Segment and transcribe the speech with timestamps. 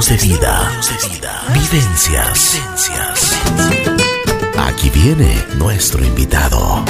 [0.00, 0.72] Años de vida.
[1.52, 2.58] Vivencias.
[4.56, 6.82] Aquí viene nuestro invitado.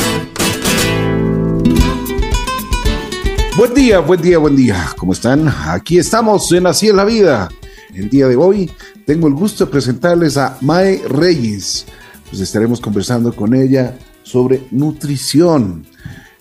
[3.57, 4.91] Buen día, buen día, buen día.
[4.97, 5.49] ¿Cómo están?
[5.49, 7.49] Aquí estamos en Así es la Vida.
[7.93, 8.71] El día de hoy
[9.05, 11.87] tengo el gusto de presentarles a Mae Reyes.
[12.29, 15.85] Pues estaremos conversando con ella sobre nutrición.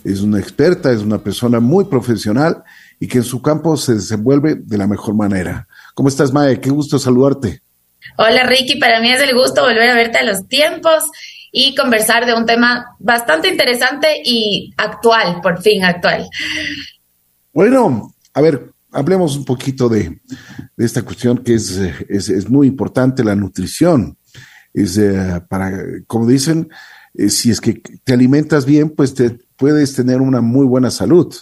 [0.04, 2.64] Es una experta, es una persona muy profesional
[3.00, 5.68] y que en su campo se desenvuelve de la mejor manera.
[5.94, 6.60] ¿Cómo estás, Mae?
[6.60, 7.62] Qué gusto saludarte.
[8.18, 8.78] Hola, Ricky.
[8.78, 11.04] Para mí es el gusto volver a verte a los tiempos
[11.52, 16.28] y conversar de un tema bastante interesante y actual, por fin actual.
[17.54, 20.20] Bueno, a ver, hablemos un poquito de,
[20.78, 21.78] esta cuestión que es,
[22.10, 24.18] es, muy importante, la nutrición.
[24.74, 25.72] Es eh, para,
[26.06, 26.70] como dicen,
[27.16, 31.34] eh, si es que te alimentas bien, pues te puedes tener una muy buena salud,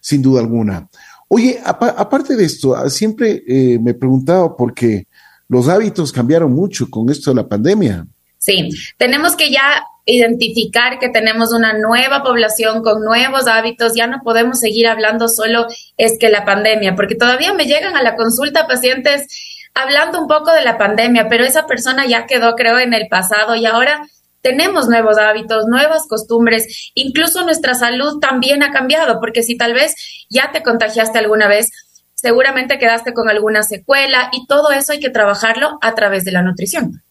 [0.00, 0.88] sin duda alguna.
[1.28, 5.06] Oye, aparte de esto, ah, siempre eh, me he preguntado porque
[5.48, 8.06] los hábitos cambiaron mucho con esto de la pandemia.
[8.38, 14.20] Sí, tenemos que ya identificar que tenemos una nueva población con nuevos hábitos, ya no
[14.22, 15.66] podemos seguir hablando solo
[15.96, 19.26] es que la pandemia, porque todavía me llegan a la consulta pacientes
[19.74, 23.56] hablando un poco de la pandemia, pero esa persona ya quedó, creo, en el pasado
[23.56, 24.06] y ahora
[24.44, 29.94] tenemos nuevos hábitos, nuevas costumbres, incluso nuestra salud también ha cambiado, porque si tal vez
[30.28, 31.70] ya te contagiaste alguna vez,
[32.14, 36.42] seguramente quedaste con alguna secuela y todo eso hay que trabajarlo a través de la
[36.42, 37.02] nutrición.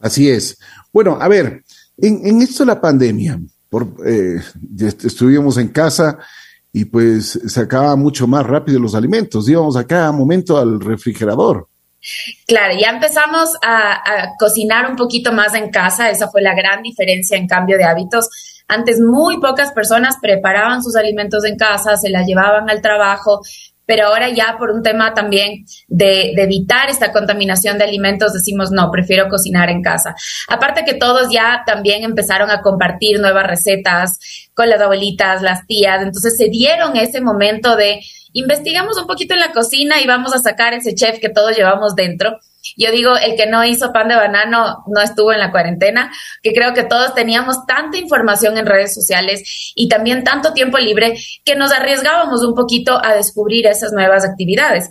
[0.00, 0.58] Así es.
[0.94, 1.62] Bueno, a ver,
[1.98, 4.40] en, esto de la pandemia, por, eh,
[5.04, 6.18] estuvimos en casa
[6.72, 9.46] y pues se acaba mucho más rápido los alimentos.
[9.46, 11.68] Íbamos a cada momento al refrigerador.
[12.46, 16.10] Claro, ya empezamos a, cocinar un poquito más en casa.
[16.10, 18.28] Esa fue la gran diferencia en cambio de hábitos.
[18.68, 23.42] Antes muy pocas personas preparaban sus alimentos en casa, se la llevaban al trabajo,
[23.86, 28.90] pero ahora ya por un tema también de, evitar esta contaminación de alimentos decimos no,
[28.90, 30.14] prefiero cocinar en casa.
[30.48, 34.18] Aparte que todos ya también empezaron a compartir nuevas recetas
[34.54, 38.00] con las abuelitas, las tías, entonces se dieron ese momento de
[38.32, 41.94] investigamos un poquito en la cocina y vamos a sacar ese chef que todos llevamos
[41.94, 42.38] dentro
[42.76, 46.12] yo digo, el que no hizo pan de banano no estuvo en la cuarentena,
[46.42, 51.16] que creo que todos teníamos tanta información en redes sociales y también tanto tiempo libre
[51.44, 54.88] que nos arriesgábamos un poquito a descubrir esas nuevas actividades.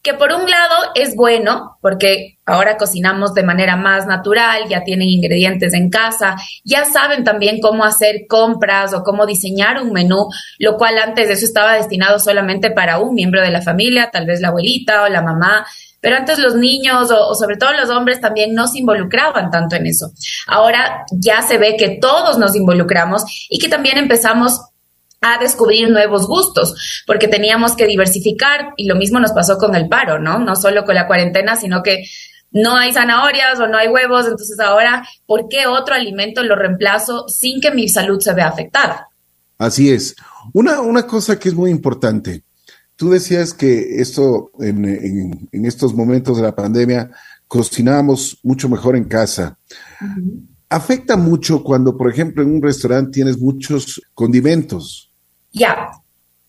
[0.00, 5.08] Que por un lado es bueno, porque ahora cocinamos de manera más natural, ya tienen
[5.08, 10.28] ingredientes en casa, ya saben también cómo hacer compras o cómo diseñar un menú,
[10.58, 14.24] lo cual antes de eso estaba destinado solamente para un miembro de la familia, tal
[14.24, 15.66] vez la abuelita o la mamá,
[16.00, 19.86] pero antes los niños o, sobre todo los hombres también no se involucraban tanto en
[19.86, 20.12] eso.
[20.46, 24.60] Ahora ya se ve que todos nos involucramos y que también empezamos
[25.20, 29.88] a descubrir nuevos gustos, porque teníamos que diversificar y lo mismo nos pasó con el
[29.88, 30.38] paro, ¿no?
[30.38, 32.04] No solo con la cuarentena, sino que
[32.50, 37.28] no hay zanahorias o no hay huevos, entonces ahora, ¿por qué otro alimento lo reemplazo
[37.28, 39.08] sin que mi salud se vea afectada?
[39.58, 40.14] Así es.
[40.52, 42.44] Una, una cosa que es muy importante,
[42.98, 47.12] Tú decías que esto, en, estos momentos de la pandemia,
[47.46, 49.56] cocinábamos mucho mejor en casa.
[50.68, 55.12] Afecta mucho cuando, por ejemplo, en un restaurante tienes muchos condimentos.
[55.52, 55.92] Ya,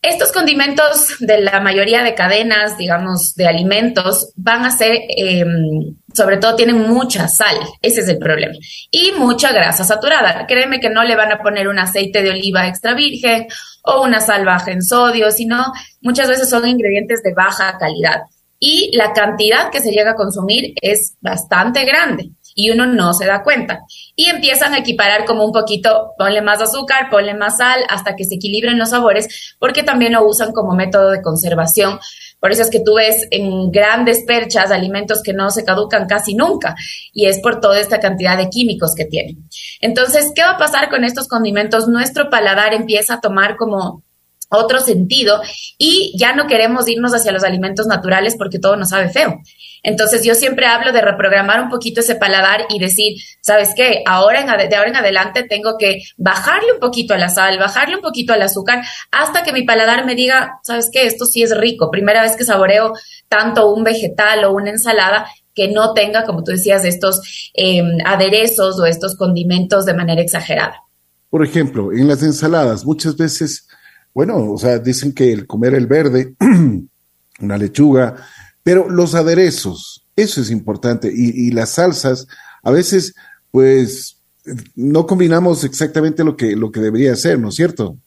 [0.02, 6.38] estos condimentos de la mayoría de cadenas, digamos, de alimentos, van a ser, em, sobre
[6.38, 8.54] todo tienen mucha sal, ese es el problema,
[8.92, 10.48] y mucha grasa saturada.
[10.48, 13.48] Créeme que no le van a poner un aceite de oliva extra virgen
[13.84, 18.22] o una sal baja en sodio, sino muchas veces son ingredientes de baja calidad.
[18.58, 23.26] Y la cantidad que se llega a consumir es bastante grande y uno no se
[23.26, 23.82] da cuenta.
[24.16, 28.26] Y empiezan a equiparar como un poquito, ponle más azúcar, ponle más sal, hasta que
[28.26, 32.00] se equilibren los sabores, porque también lo usan como método de conservación.
[32.40, 36.36] Por eso es que tú ves en grandes perchas alimentos que no se caducan casi
[36.36, 36.76] nunca,
[37.14, 39.48] y es por toda esta cantidad de químicos que tienen.
[39.81, 41.88] Entonces, ¿qué va a pasar con estos condimentos?
[41.88, 44.04] Nuestro paladar empieza a tomar como
[44.50, 45.42] otro sentido
[45.78, 49.40] y ya no queremos irnos hacia los alimentos naturales porque todo nos sabe feo.
[49.81, 54.04] Entonces yo siempre hablo de reprogramar un poquito ese paladar y decir, ¿sabes qué?
[54.06, 58.01] Ahora de ahora en adelante tengo que bajarle un poquito a la sal, bajarle un
[58.01, 61.06] poquito al azúcar, hasta que mi paladar me diga, ¿sabes qué?
[61.06, 61.92] Esto sí es rico.
[61.92, 62.94] Primera vez que saboreo
[63.28, 68.80] tanto un vegetal o una ensalada que no tenga, como tú decías, estos em, aderezos
[68.80, 70.84] o estos condimentos de manera exagerada.
[71.30, 73.68] Por ejemplo, en las ensaladas muchas veces
[74.13, 76.33] bueno, o sea, dicen que el comer el verde,
[77.39, 78.15] una lechuga,
[78.63, 82.27] pero los aderezos, eso es importante, y, las salsas,
[82.63, 83.15] a veces,
[83.51, 84.17] pues,
[84.75, 87.97] no combinamos exactamente lo que, lo que debería ser, ¿no es cierto?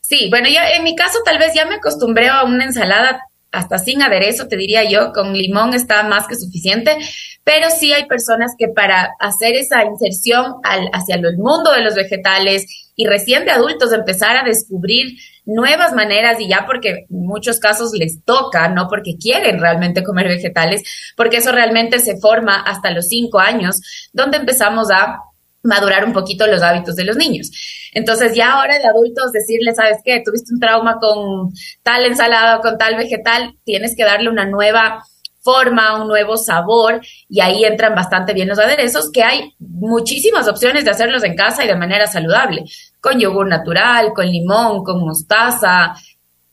[0.00, 3.20] Sí, bueno, yo en mi caso tal vez ya me acostumbré a una ensalada
[3.54, 6.96] hasta sin aderezo, te diría yo, con limón está más que suficiente,
[7.44, 11.94] pero sí hay personas que para hacer esa inserción al, hacia el mundo de los
[11.94, 17.58] vegetales y recién de adultos empezar a descubrir nuevas maneras y ya porque en muchos
[17.58, 20.82] casos les toca, no porque quieren realmente comer vegetales,
[21.16, 23.80] porque eso realmente se forma hasta los cinco años,
[24.12, 25.18] donde empezamos a
[25.62, 27.50] madurar un poquito los hábitos de los niños.
[27.92, 30.22] Entonces ya ahora de adultos decirle, ¿sabes qué?
[30.24, 31.52] Tuviste un trauma con
[31.82, 35.02] tal ensalada con tal vegetal, tienes que darle una nueva
[35.44, 40.84] forma, un nuevo sabor y ahí entran bastante bien los aderezos, que hay muchísimas opciones
[40.84, 42.64] de hacerlos en casa y de manera saludable,
[43.04, 45.94] con yogur natural, con limón, con mostaza,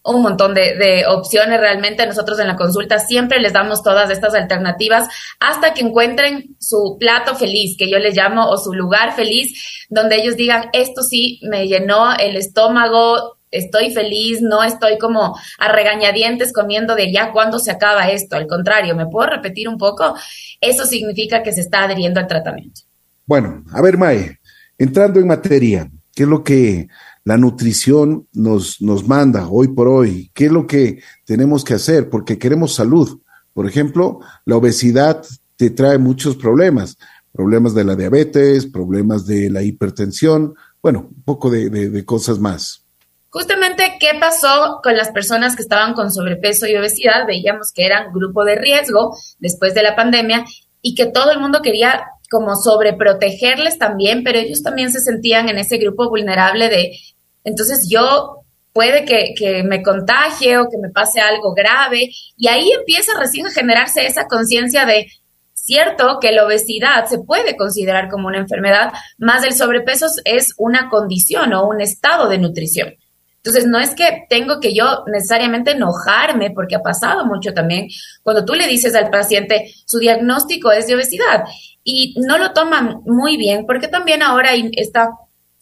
[0.04, 2.06] un montón de, opciones realmente.
[2.06, 5.08] Nosotros en la consulta siempre les damos todas estas alternativas
[5.40, 10.18] hasta que encuentren su plato feliz, que yo les llamo, o su lugar feliz, donde
[10.18, 16.52] ellos digan, esto sí me llenó el estómago, estoy feliz, no estoy como a regañadientes
[16.52, 18.36] comiendo de ya cuándo se acaba esto.
[18.36, 20.16] Al contrario, ¿me puedo repetir un poco?
[20.60, 22.82] Eso significa que se está adheriendo al tratamiento.
[23.26, 24.38] Bueno, a ver, Mae,
[24.78, 25.90] entrando en materia,
[26.22, 26.88] ¿qué es lo que
[27.24, 30.30] la nutrición nos, nos manda hoy por hoy?
[30.36, 32.12] ¿Qué es lo que tenemos que hacer?
[32.12, 33.22] Porque queremos salud.
[33.54, 35.26] Por ejemplo, la obesidad
[35.56, 37.00] te trae muchos problemas,
[37.32, 42.86] problemas de la diabetes, problemas de la hipertensión, bueno, un poco de, de cosas más.
[43.32, 47.26] Justamente, ¿qué pasó con las personas que estaban con sobrepeso y obesidad?
[47.26, 50.46] Veíamos que eran grupo de riesgo después de la pandemia
[50.84, 55.58] y que todo el mundo quería como sobreprotegerles también, pero ellos también se sentían en
[55.58, 56.98] ese grupo vulnerable de,
[57.44, 58.38] entonces yo
[58.72, 63.52] puede que, me contagie o que me pase algo grave y ahí empieza recién a
[63.52, 65.08] generarse esa conciencia de,
[65.54, 70.90] cierto que la obesidad se puede considerar como una enfermedad, más el sobrepeso es una
[70.90, 72.96] condición o un estado de nutrición.
[73.44, 77.88] Entonces, no es que tengo que yo necesariamente enojarme, porque ha pasado mucho también
[78.22, 81.44] cuando tú le dices al paciente su diagnóstico es de obesidad
[81.84, 85.10] y no lo toman muy bien, porque también ahora hay esta,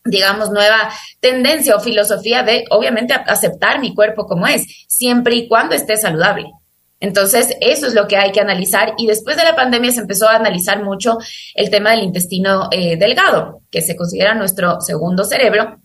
[0.05, 0.89] digamos, nueva
[1.19, 6.51] tendencia o filosofía de, obviamente, aceptar mi cuerpo como es, siempre y cuando esté saludable.
[7.01, 8.93] Entonces, eso es lo que hay que analizar.
[8.97, 11.17] Y después de la pandemia se empezó a analizar mucho
[11.55, 15.79] el tema del intestino eh, delgado, que se considera nuestro segundo cerebro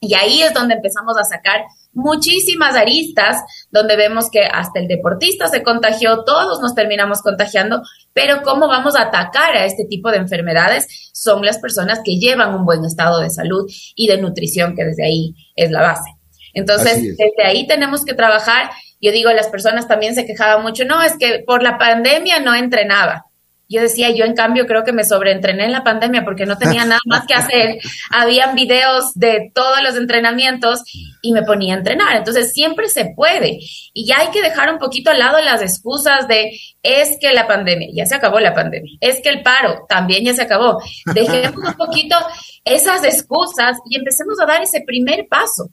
[0.00, 3.36] y ahí es donde empezamos a sacar muchísimas aristas,
[3.70, 7.82] donde vemos que hasta el deportista se contagió, todos nos terminamos contagiando,
[8.12, 12.54] pero cómo vamos a atacar a este tipo de enfermedades son las personas que llevan
[12.54, 16.10] un buen estado de salud y de nutrición, que desde ahí es la base.
[16.54, 18.70] Entonces, desde ahí tenemos que trabajar.
[19.00, 22.54] Yo digo, las personas también se quejaban mucho, no, es que por la pandemia no
[22.54, 23.26] entrenaba.
[23.70, 26.84] Yo decía, yo en cambio creo que me sobreentrené en la pandemia porque no tenía
[26.84, 27.78] nada más que hacer.
[28.10, 30.80] Habían videos de todos los entrenamientos
[31.22, 32.16] y me ponía a entrenar.
[32.16, 33.60] Entonces siempre se puede.
[33.94, 36.50] Y ya hay que dejar un poquito al lado las excusas de
[36.82, 40.34] es que la pandemia, ya se acabó la pandemia, es que el paro también ya
[40.34, 40.82] se acabó.
[41.14, 42.16] Dejemos un poquito
[42.64, 45.70] esas excusas y empecemos a dar ese primer paso.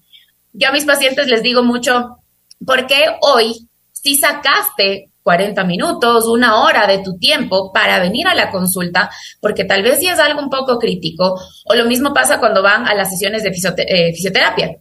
[0.53, 2.17] Yo a mis pacientes les digo mucho,
[2.63, 8.33] ¿por qué hoy si sacaste 40 minutos, una hora de tu tiempo para venir a
[8.33, 9.09] la consulta,
[9.41, 12.87] porque tal vez ya es algo un poco crítico, o lo mismo pasa cuando van
[12.87, 14.77] a las sesiones de eh, fisioterapia.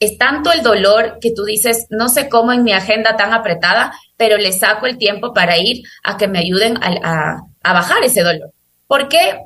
[0.00, 3.92] Es tanto el dolor que tú dices, no sé cómo en mi agenda tan apretada,
[4.16, 8.22] pero le saco el tiempo para ir a que me ayuden a, a bajar ese
[8.22, 8.52] dolor.
[8.86, 9.38] ¿Por qué?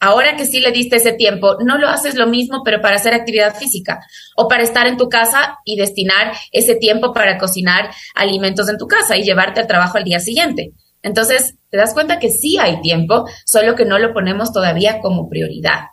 [0.00, 3.14] Ahora que sí le diste ese tiempo, no lo haces lo mismo, pero para hacer
[3.14, 4.00] actividad física
[4.36, 8.86] o para estar en tu casa y destinar ese tiempo para cocinar alimentos en tu
[8.86, 10.72] casa y llevarte al trabajo al día siguiente.
[11.02, 15.28] Entonces, te das cuenta que sí hay tiempo, solo que no lo ponemos todavía como
[15.28, 15.84] prioridad.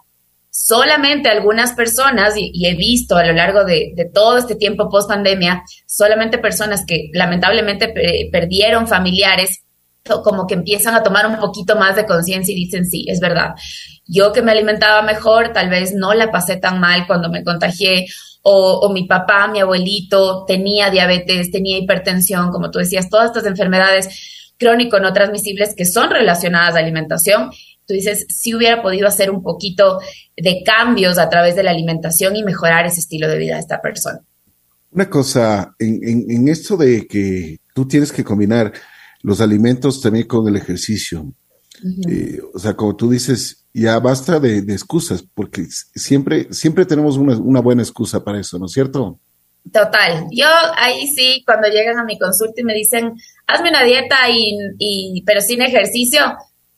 [0.50, 5.64] Solamente algunas personas, y, he visto a lo largo de, todo este tiempo post pandemia,
[5.86, 7.94] solamente personas que lamentablemente
[8.32, 9.63] perdieron familiares
[10.24, 13.56] como que empiezan a tomar un poquito más de conciencia y dicen, sí, es verdad,
[14.06, 18.08] yo que me alimentaba mejor, tal vez no la pasé tan mal cuando me contagié,
[18.46, 24.52] o, mi papá, mi abuelito tenía diabetes, tenía hipertensión, como tú decías, todas estas enfermedades
[24.58, 27.52] crónico no transmisibles que son relacionadas a alimentación.
[27.86, 30.00] Tú dices, si hubiera podido hacer un poquito
[30.36, 33.82] de cambios a través de la alimentación y mejorar ese estilo de vida de esta
[33.82, 34.20] persona.
[34.92, 38.74] Una cosa, en, en esto de que tú tienes que combinar
[39.24, 41.34] los alimentos también con el ejercicio,
[42.08, 45.66] eh, o sea, como tú dices, ya basta de, excusas, porque
[45.96, 49.20] siempre, siempre tenemos una, buena excusa para eso, ¿no es cierto?
[49.72, 50.28] Total.
[50.32, 50.46] Yo
[50.78, 53.14] ahí sí, cuando llegan a mi consulta y me dicen,
[53.48, 56.22] hazme una dieta y, pero sin ejercicio,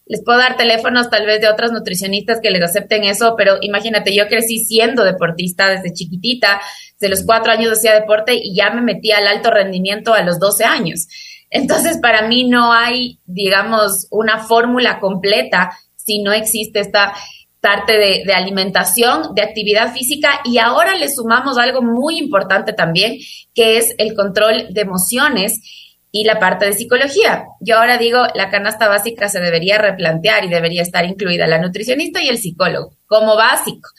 [0.05, 4.15] les puedo dar teléfonos tal vez de otras nutricionistas que les acepten eso, pero imagínate,
[4.15, 6.61] yo crecí siendo deportista desde chiquitita,
[6.99, 10.39] de los cuatro años hacía deporte y ya me metí al alto rendimiento a los
[10.39, 11.07] 12 años.
[11.55, 17.13] Entonces, para mí no hay, digamos, una fórmula completa si no existe esta
[17.61, 23.17] parte de, de, alimentación, de actividad física y ahora le sumamos algo muy importante también,
[23.53, 25.61] que es el control de emociones
[26.11, 27.45] y la parte de psicología.
[27.61, 32.21] Yo ahora digo, la canasta básica se debería replantear y debería estar incluida la nutricionista
[32.21, 33.89] y el psicólogo como básico,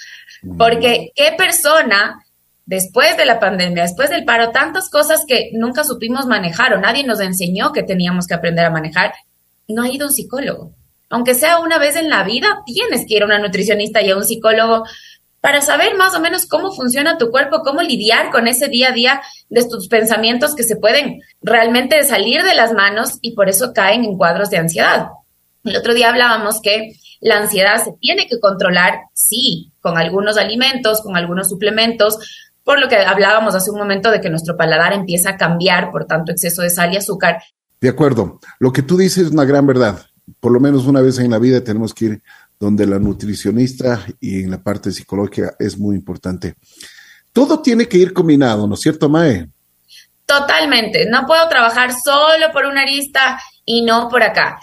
[0.58, 2.22] porque qué persona
[2.66, 7.04] después de la pandemia, después del paro, tantas cosas que nunca supimos manejar o nadie
[7.04, 9.14] nos enseñó que teníamos que aprender a manejar,
[9.68, 10.72] no ha ido un psicólogo.
[11.08, 14.16] Aunque sea una vez en la vida, tienes que ir a una nutricionista y a
[14.16, 14.84] un psicólogo
[15.40, 18.92] para saber más o menos cómo funciona tu cuerpo, cómo lidiar con ese día a
[18.92, 23.72] día de tus pensamientos que se pueden realmente salir de las manos y por eso
[23.72, 25.06] caen en cuadros de ansiedad.
[25.62, 31.00] El otro día hablábamos que la ansiedad se tiene que controlar, sí, con algunos alimentos,
[31.02, 32.18] con algunos suplementos,
[32.66, 36.04] por lo que hablábamos hace un momento de que nuestro paladar empieza a cambiar por
[36.04, 37.40] tanto exceso de sal y azúcar.
[37.80, 40.04] De acuerdo, lo que tú dices es una gran verdad.
[40.40, 42.22] Por lo menos una vez en la vida tenemos que ir
[42.58, 46.56] donde la nutricionista y en la parte psicológica es muy importante.
[47.32, 49.46] Todo tiene que ir combinado, ¿no es cierto, Mae?
[50.24, 51.08] Totalmente.
[51.08, 54.58] No puedo trabajar solo por una arista y no por acá.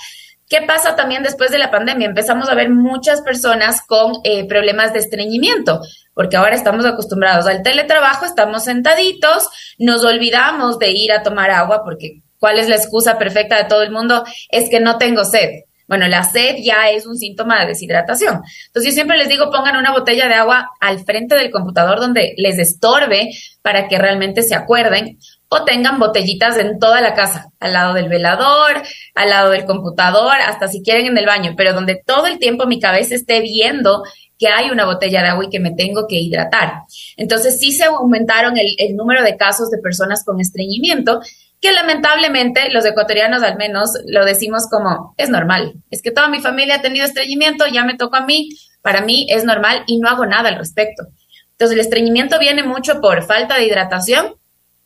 [0.50, 2.10] ¿Qué pasa también después de la pandemia?
[2.10, 5.80] Empezamos a ver muchas personas con eh, problemas de estreñimiento,
[6.14, 11.84] porque ahora estamos acostumbrados al teletrabajo, estamos sentaditos, nos olvidamos de ir a tomar agua,
[11.84, 14.24] porque ¿cuál es la excusa perfecta de todo el mundo?
[14.50, 15.64] Es que no tengo sed.
[15.94, 18.42] Bueno, la sed ya es un síntoma de deshidratación.
[18.66, 22.34] Entonces yo siempre les digo, pongan una botella de agua al frente del computador donde
[22.36, 23.30] les estorbe
[23.62, 25.20] para que realmente se acuerden
[25.50, 28.82] o tengan botellitas en toda la casa, al lado del velador,
[29.14, 32.66] al lado del computador, hasta si quieren en el baño, pero donde todo el tiempo
[32.66, 34.02] mi cabeza esté viendo
[34.40, 36.74] que hay una botella de agua y que me tengo que hidratar.
[37.18, 41.22] Entonces sí se aumentaron el, el número de casos de personas con estreñimiento
[41.64, 45.74] que lamentablemente los ecuatorianos al menos lo decimos como es normal.
[45.90, 48.50] Es que toda mi familia ha tenido estreñimiento, ya me tocó a mí,
[48.82, 51.08] para mí es normal y no hago nada al respecto.
[51.52, 54.36] Entonces el estreñimiento viene mucho por falta de hidratación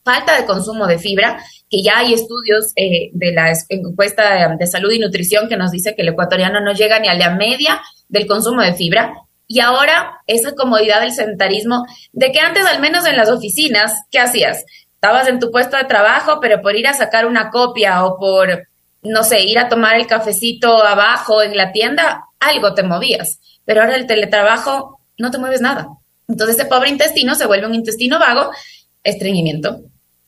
[0.08, 4.90] falta de consumo de fibra, que ya hay estudios eh, de la encuesta de salud
[4.90, 8.26] y nutrición que nos dice que el ecuatoriano no llega ni a la media del
[8.26, 9.14] consumo de fibra.
[9.48, 14.20] Y ahora esa comodidad del sedentarismo, de que antes al menos en las oficinas, ¿qué
[14.20, 14.64] hacías?
[14.98, 18.68] Estabas en tu puesto de trabajo, pero por ir a sacar una copia o por,
[19.04, 23.40] no sé, ir a tomar el cafecito abajo en la tienda, algo te movías.
[23.64, 25.88] Pero ahora el teletrabajo no te mueves nada.
[26.28, 28.52] Entonces ese pobre intestino se vuelve un intestino vago,
[29.04, 29.82] estreñimiento,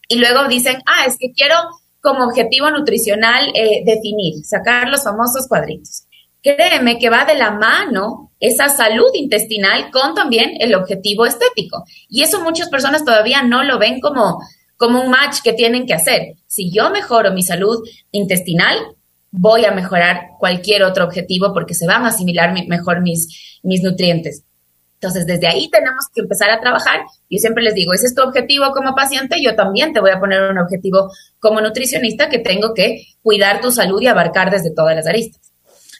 [0.07, 1.55] y luego dicen, ah, es que quiero
[2.01, 6.05] como objetivo nutricional eh, definir, sacar los famosos cuadritos.
[6.41, 11.83] Créeme que va de la mano esa salud intestinal con también el objetivo estético.
[12.07, 14.39] Y eso muchas personas todavía no lo ven como,
[14.79, 16.37] como un match que tienen que hacer.
[16.47, 18.77] Si yo mejoro mi salud intestinal,
[19.29, 24.45] voy a mejorar cualquier otro objetivo porque se van a asimilar mejor mis, mis nutrientes.
[24.93, 27.01] Entonces, desde ahí tenemos que empezar a trabajar.
[27.29, 30.19] Yo siempre les digo, ese es tu objetivo como paciente, yo también te voy a
[30.19, 34.95] poner un objetivo como nutricionista que tengo que cuidar tu salud y abarcar desde todas
[34.95, 35.51] las aristas.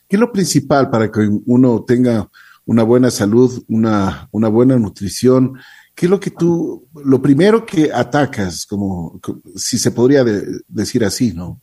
[0.08, 2.30] ¿Qué es lo principal para que uno tenga
[2.66, 5.60] una buena salud, una, una buena nutrición?
[6.00, 9.20] ¿Qué es lo que tú, lo primero que atacas, como
[9.58, 10.24] si se podría
[10.66, 11.60] decir así, ¿no?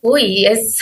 [0.00, 0.78] Uy, es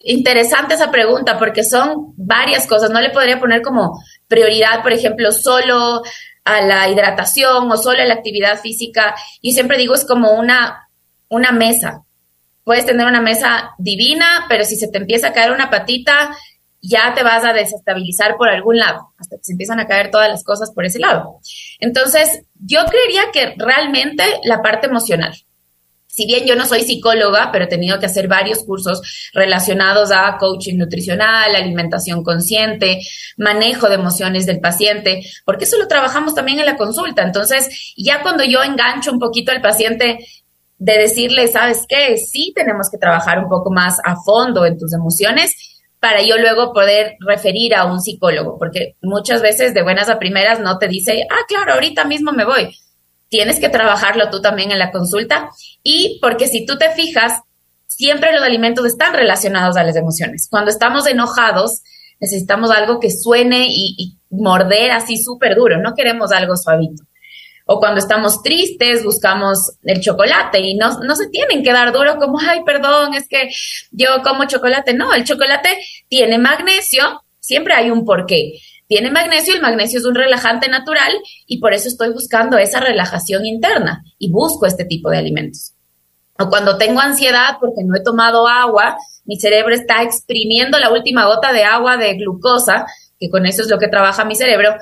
[0.00, 2.90] interesante esa pregunta porque son varias cosas.
[2.90, 3.98] No le podría poner como
[4.28, 6.02] prioridad, por ejemplo, solo
[6.44, 9.14] a la hidratación o solo a la actividad física.
[9.42, 10.90] Yo siempre digo, es como una,
[11.30, 12.02] una mesa.
[12.62, 16.36] Puedes tener una mesa divina, pero si se te empieza a caer una patita,
[16.88, 20.28] ya te vas a desestabilizar por algún lado, hasta que se empiezan a caer todas
[20.28, 21.40] las cosas por ese lado.
[21.78, 25.34] Entonces, yo creería que realmente la parte emocional,
[26.06, 30.38] si bien yo no soy psicóloga, pero he tenido que hacer varios cursos relacionados a
[30.38, 33.02] coaching nutricional, alimentación consciente,
[33.36, 37.22] manejo de emociones del paciente, porque eso lo trabajamos también en la consulta.
[37.22, 40.26] Entonces, ya cuando yo engancho un poquito al paciente
[40.78, 42.16] de decirle, ¿sabes qué?
[42.16, 46.72] Sí tenemos que trabajar un poco más a fondo en tus emociones para yo luego
[46.72, 51.26] poder referir a un psicólogo, porque muchas veces de buenas a primeras no te dice,
[51.30, 52.76] ah, claro, ahorita mismo me voy
[53.28, 55.50] tienes que trabajarlo tú también en la consulta
[55.82, 57.40] y porque si tú te fijas,
[57.86, 60.48] siempre los alimentos están relacionados a las emociones.
[60.50, 61.82] Cuando estamos enojados,
[62.20, 67.04] necesitamos algo que suene y, morder así súper duro, no queremos algo suavito.
[67.68, 72.16] O cuando estamos tristes, buscamos el chocolate y no, no se tienen que dar duro
[72.16, 73.50] como, ay, perdón, es que
[73.90, 74.94] yo como chocolate.
[74.94, 75.70] No, el chocolate
[76.08, 81.12] tiene magnesio, siempre hay un porqué tiene magnesio, el magnesio es un relajante natural
[81.46, 85.72] y por eso estoy buscando esa relajación interna y busco este tipo de alimentos.
[86.38, 91.26] O cuando tengo ansiedad porque no he tomado agua, mi cerebro está exprimiendo la última
[91.26, 92.86] gota de agua de glucosa,
[93.18, 94.76] que con eso es lo que trabaja mi cerebro,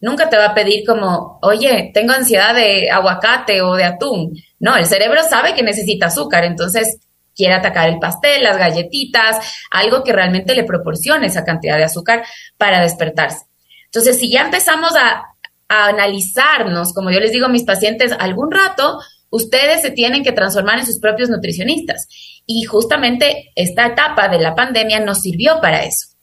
[0.00, 4.36] nunca te va a pedir como, oye, tengo ansiedad de aguacate o de atún.
[4.58, 6.98] No, el cerebro sabe que necesita azúcar, entonces
[7.34, 9.36] quiere atacar el pastel, las galletitas,
[9.70, 12.24] algo que realmente le proporcione esa cantidad de azúcar
[12.56, 13.44] para despertarse.
[13.84, 15.22] Entonces, si ya empezamos a,
[15.68, 19.00] analizarnos, como yo les digo a mis pacientes, algún rato
[19.30, 22.06] ustedes se tienen que transformar en sus propios nutricionistas.
[22.46, 26.15] Y justamente esta etapa de la pandemia nos sirvió para eso,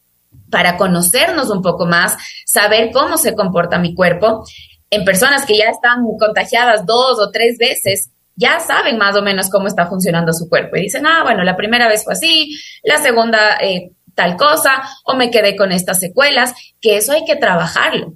[0.49, 4.43] para conocernos un poco más, saber cómo se comporta mi cuerpo.
[4.89, 9.49] En personas que ya están contagiadas dos o tres veces, ya saben más o menos
[9.49, 12.97] cómo está funcionando su cuerpo y dicen, ah, bueno, la primera vez fue así, la
[12.97, 18.13] segunda eh, tal cosa, o me quedé con estas secuelas, que eso hay que trabajarlo.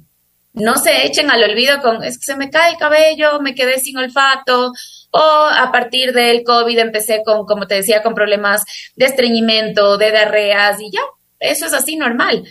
[0.53, 3.79] No se echen al olvido con, es que se me cae el cabello, me quedé
[3.79, 4.73] sin olfato,
[5.11, 8.63] o a partir del COVID empecé con, como te decía, con problemas
[8.95, 11.01] de estreñimiento, de diarreas y ya,
[11.39, 12.43] eso es así normal.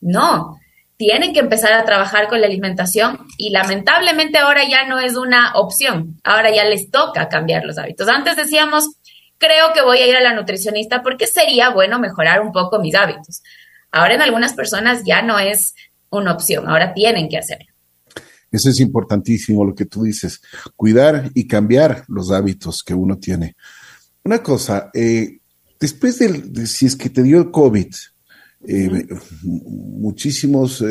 [0.00, 0.58] No,
[0.96, 5.54] tienen que empezar a trabajar con la alimentación y lamentablemente ahora ya no es una
[5.54, 8.08] opción, ahora ya les toca cambiar los hábitos.
[8.08, 8.84] Antes decíamos,
[9.38, 12.94] creo que voy a ir a la nutricionista porque sería bueno mejorar un poco mis
[12.94, 13.42] hábitos.
[13.90, 15.74] Ahora en algunas personas ya no es
[16.10, 17.66] una opción, ahora tienen que hacerlo.
[18.52, 20.40] Eso es importantísimo lo que tú dices,
[20.76, 23.56] cuidar y cambiar los hábitos que uno tiene.
[24.22, 25.38] Una cosa, eh,
[25.80, 27.92] después del, de, si es que te dio el COVID,
[28.64, 29.08] eh,
[29.42, 30.86] muchísimos eh,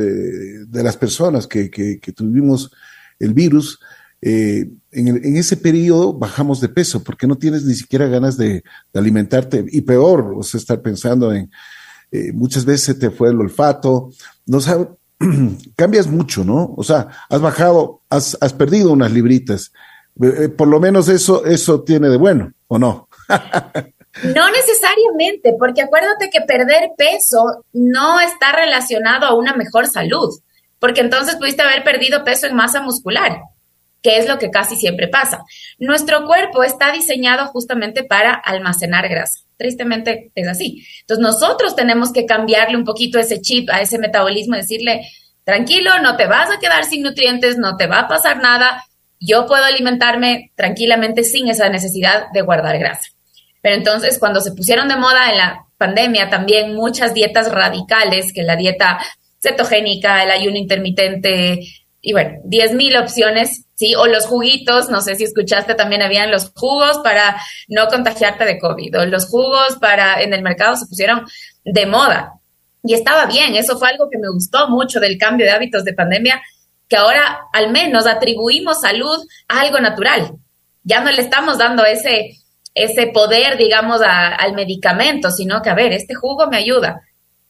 [0.68, 2.70] de las personas que, que, tuvimos
[3.18, 3.80] el virus,
[4.22, 8.64] eh, en, ese periodo bajamos de peso porque no tienes ni siquiera ganas de,
[8.94, 11.50] alimentarte y peor, o sea, estar pensando en,
[12.34, 14.12] muchas veces te fue el olfato,
[14.46, 14.90] no sabes,
[15.78, 16.74] cambias mucho, ¿no?
[16.76, 19.72] O sea, has bajado, has, has perdido unas libritas.
[20.58, 23.08] por lo menos eso, eso tiene de bueno, ¿o no?
[24.24, 30.30] No necesariamente, porque acuérdate que perder peso no está relacionado a una mejor salud,
[30.80, 33.40] porque entonces pudiste haber perdido peso en masa muscular,
[34.02, 35.44] que es lo que casi siempre pasa.
[35.80, 39.42] Nuestro cuerpo está diseñado justamente para almacenar grasa.
[39.58, 40.86] Tristemente es así.
[41.02, 45.08] Entonces nosotros tenemos que cambiarle un poquito ese chip a ese metabolismo, decirle,
[45.44, 48.84] tranquilo, no te vas a quedar sin nutrientes, no te va a pasar nada,
[49.20, 53.11] yo puedo alimentarme tranquilamente sin esa necesidad de guardar grasa.
[53.62, 58.44] Pero entonces, cuando se pusieron de moda en la pandemia, también muchas dietas radicales, que
[58.44, 59.00] la dieta
[59.42, 61.60] cetogénica, el ayuno intermitente,
[62.02, 63.94] y bueno, 10.000 opciones, ¿sí?
[63.96, 68.58] O los juguitos, no sé si escuchaste, también habían los jugos para no contagiarte de
[68.58, 71.26] COVID, o los jugos para, en el mercado se pusieron
[71.64, 72.34] de moda.
[72.84, 75.94] Y estaba bien, eso fue algo que me gustó mucho del cambio de hábitos de
[75.94, 76.42] pandemia,
[76.88, 80.32] que ahora al menos atribuimos salud a algo natural.
[80.84, 82.41] Ya no le estamos dando ese
[82.74, 87.02] ese poder, digamos, al medicamento, sino que, a ver, este jugo me ayuda.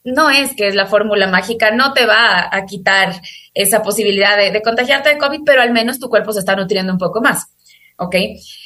[0.04, 3.22] No es que es la fórmula mágica, no te va a, quitar
[3.54, 6.98] esa posibilidad de, contagiarte de COVID, pero al menos tu cuerpo se está nutriendo un
[6.98, 7.48] poco más.
[7.98, 8.16] ¿Ok?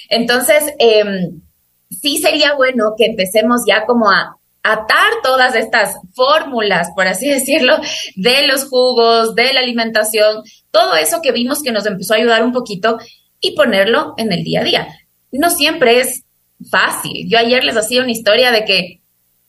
[0.10, 1.42] Entonces, em,
[1.90, 7.78] sí sería bueno que empecemos ya como a atar todas estas fórmulas, por así decirlo,
[8.16, 12.44] de los jugos, de la alimentación, todo eso que vimos que nos empezó a ayudar
[12.44, 12.98] un poquito
[13.42, 14.88] y ponerlo en el día a día.
[15.32, 16.25] No siempre es
[16.70, 17.28] fácil.
[17.30, 19.02] Yo ayer les hacía una historia de que,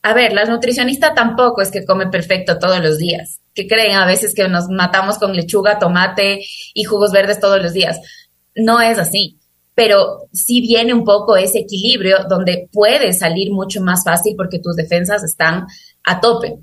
[0.03, 3.41] a ver, la nutricionista tampoco es que come perfecto todos los días.
[3.55, 7.73] que creen a veces que nos matamos con lechuga, tomate y jugos verdes todos los
[7.73, 7.99] días?
[8.55, 9.39] No es así.
[9.75, 14.77] Pero sí viene un poco ese equilibrio donde puedes salir mucho más fácil porque tus
[14.77, 15.67] defensas están
[16.05, 16.59] a tope.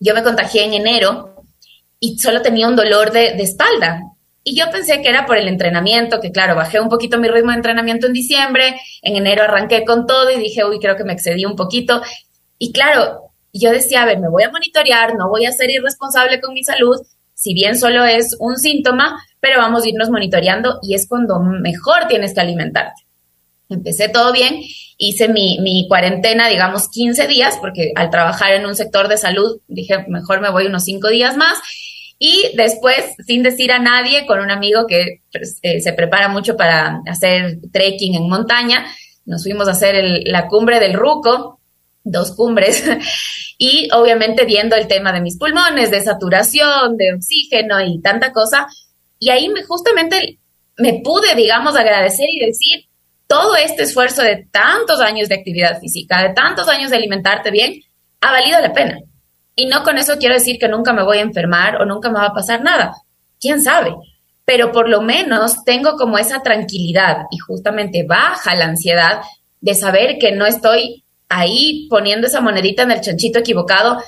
[0.00, 1.44] Yo me contagié en enero
[2.00, 4.00] y solo tenía un dolor de, de espalda
[4.48, 7.50] y yo pensé que era por el entrenamiento, que claro, bajé un poquito mi ritmo
[7.50, 11.14] de entrenamiento en diciembre, en enero arranqué con todo y dije, uy, creo que me
[11.14, 12.00] excedí un poquito.
[12.56, 16.40] Y claro, yo decía, a ver, me voy a monitorear, no voy a ser irresponsable
[16.40, 16.96] con mi salud,
[17.34, 22.06] si bien solo es un síntoma, pero vamos a irnos monitoreando y es cuando mejor
[22.06, 23.02] tienes que alimentarte.
[23.68, 24.60] Empecé todo bien,
[24.96, 30.06] hice mi, cuarentena, digamos, 15 días, porque al trabajar en un sector de salud dije,
[30.06, 31.58] mejor me voy unos 5 días más
[32.18, 36.56] y después, sin decir a nadie, con un amigo que pues, eh, se prepara mucho
[36.56, 38.86] para hacer trekking en montaña,
[39.26, 41.60] nos fuimos a hacer la cumbre del Ruco,
[42.04, 42.84] dos cumbres,
[43.58, 48.66] y obviamente viendo el tema de mis pulmones, de saturación, de oxígeno y tanta cosa.
[49.18, 50.38] Y ahí me, justamente
[50.78, 52.86] me pude, digamos, agradecer y decir,
[53.26, 57.82] todo este esfuerzo de tantos años de actividad física, de tantos años de alimentarte bien,
[58.20, 59.00] ha valido la pena
[59.56, 62.18] Y no con eso quiero decir que nunca me voy a enfermar o nunca me
[62.18, 62.92] va a pasar nada.
[63.40, 63.94] ¿Quién sabe?
[64.44, 69.22] Pero por lo menos tengo como esa tranquilidad y justamente baja la ansiedad
[69.62, 73.98] de saber que no estoy ahí poniendo esa monedita en el chanchito equivocado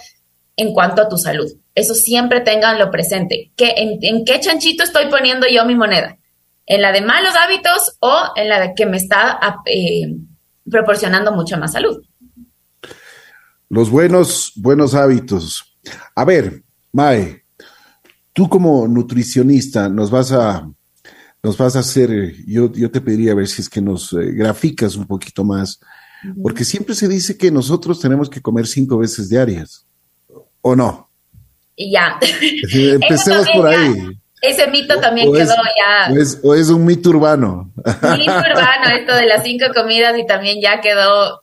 [0.55, 1.51] en cuanto a tu salud.
[1.75, 3.51] Eso siempre tenganlo presente.
[3.57, 6.19] ¿Qué, en, qué chanchito estoy poniendo yo mi moneda?
[6.67, 10.15] ¿En la de malos hábitos o en la de que me está eh,
[10.71, 12.03] proporcionando mucha más salud?
[13.71, 15.77] Los buenos, buenos hábitos.
[16.15, 17.43] A ver, Mae,
[18.33, 20.69] tú como nutricionista nos vas a,
[21.43, 24.33] nos vas a hacer, yo, yo te pediría a ver si es que nos eh,
[24.33, 25.81] graficas un poquito más,
[26.43, 29.87] porque siempre se dice que nosotros tenemos que comer cinco veces diarias,
[30.63, 31.09] ¿o no?
[31.77, 32.19] Ya.
[32.73, 34.19] Empecemos por ahí.
[34.43, 36.13] ese mito también quedó ya.
[36.43, 37.73] O es, un mito urbano.
[37.77, 41.43] Mito urbano, esto de las cinco comidas y también ya quedó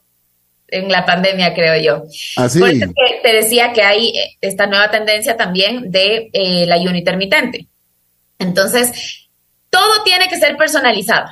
[0.75, 2.03] en la pandemia, creo yo.
[2.35, 2.59] Así.
[2.59, 6.97] Por eso que te decía que hay esta nueva tendencia también de eh, la ayuno
[6.97, 7.67] intermitente.
[8.39, 9.27] Entonces,
[9.69, 11.27] todo tiene que ser personalizado.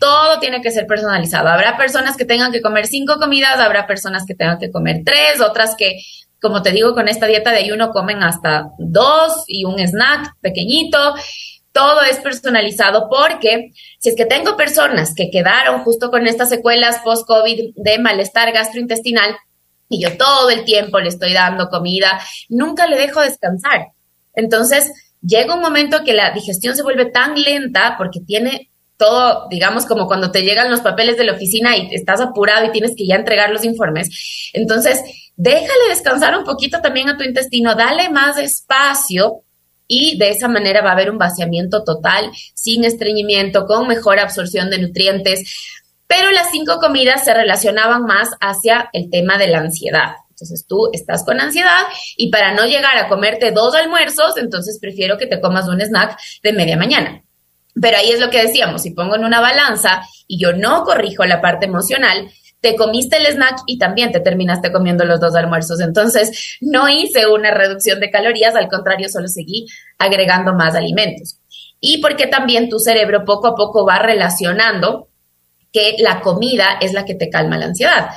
[0.00, 1.48] Todo tiene que ser personalizado.
[1.48, 5.40] Habrá personas que tengan que comer cinco comidas, habrá personas que tengan que comer tres,
[5.40, 6.00] otras que,
[6.40, 11.14] como te digo, con esta dieta de ayuno comen hasta dos y un snack pequeñito.
[11.72, 17.00] Todo es personalizado porque si es que tengo personas que quedaron justo con estas secuelas
[17.02, 19.36] post-COVID de malestar gastrointestinal
[19.88, 23.88] y yo todo el tiempo le estoy dando comida, nunca le dejo descansar.
[24.34, 29.84] Entonces, llega un momento que la digestión se vuelve tan lenta porque tiene todo, digamos,
[29.86, 33.06] como cuando te llegan los papeles de la oficina y estás apurado y tienes que
[33.06, 34.50] ya entregar los informes.
[34.52, 35.02] Entonces,
[35.36, 39.42] déjale descansar un poquito también a tu intestino, dale más espacio
[39.92, 44.70] y de esa manera va a haber un vaciamiento total, sin estreñimiento, con mejor absorción
[44.70, 45.44] de nutrientes.
[46.06, 50.14] Pero las cinco comidas se relacionaban más hacia el tema de la ansiedad.
[50.30, 51.82] Entonces tú estás con ansiedad
[52.16, 56.18] y para no llegar a comerte dos almuerzos, entonces prefiero que te comas un snack
[56.42, 57.22] de media mañana.
[57.78, 61.26] Pero ahí es lo que decíamos, si pongo en una balanza y yo no corrijo
[61.26, 62.30] la parte emocional,
[62.62, 65.80] te comiste el snack y también te terminaste comiendo los dos almuerzos.
[65.80, 69.66] Entonces, no hice una reducción de calorías, al contrario, solo seguí
[69.98, 71.40] agregando más alimentos.
[71.80, 75.08] Y porque también tu cerebro poco a poco va relacionando
[75.72, 78.10] que la comida es la que te calma la ansiedad.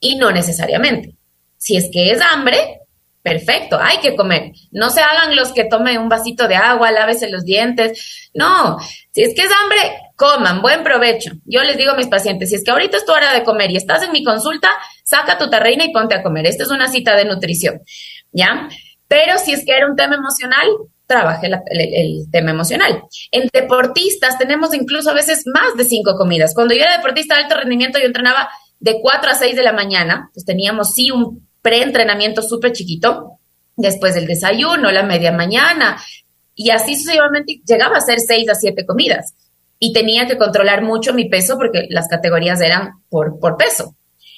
[0.00, 1.14] Y no necesariamente.
[1.58, 2.80] Si es que es hambre,
[3.26, 4.52] perfecto, hay que comer.
[4.70, 8.30] No se hagan los que tomen un vasito de agua, lávese los dientes.
[8.32, 8.78] No,
[9.10, 9.78] si es que es hambre,
[10.14, 11.32] coman, buen provecho.
[11.44, 13.72] Yo les digo a mis pacientes, si es que ahorita es tu hora de comer
[13.72, 14.68] y estás en mi consulta,
[15.02, 16.46] saca tu tarrina y ponte a comer.
[16.46, 17.80] Esta es una cita de nutrición,
[18.30, 18.68] ¿ya?
[19.08, 20.68] Pero si es que era un tema emocional,
[21.08, 23.02] trabaje el, tema emocional.
[23.32, 26.54] En deportistas tenemos incluso a veces más de cinco comidas.
[26.54, 29.72] Cuando yo era deportista de alto rendimiento, yo entrenaba de 4 a 6 de la
[29.72, 33.40] mañana, pues teníamos sí un preentrenamiento súper chiquito,
[33.74, 36.00] después del desayuno, la media mañana,
[36.54, 39.34] y así sucesivamente llegaba a ser seis a siete comidas.
[39.80, 43.96] Y tenía que controlar mucho mi peso porque las categorías eran por, por peso.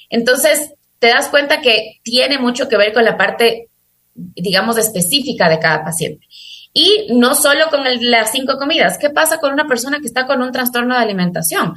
[0.09, 3.69] Entonces, te das cuenta que tiene mucho que ver con la parte,
[4.15, 6.25] digamos, específica de cada paciente.
[6.73, 8.97] Y no solo con las cinco comidas.
[8.97, 11.75] ¿Qué pasa con una persona que está con un trastorno de alimentación?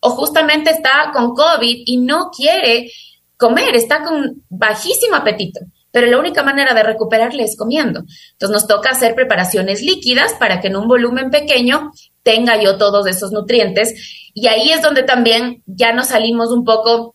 [0.00, 2.90] O justamente está con COVID y no quiere
[3.36, 8.04] comer, está con bajísimo apetito, pero la única manera de recuperarle es comiendo.
[8.32, 11.92] Entonces nos toca hacer preparaciones líquidas para que en un volumen pequeño
[12.22, 17.14] tenga yo todos esos nutrientes y ahí es donde también ya nos salimos un poco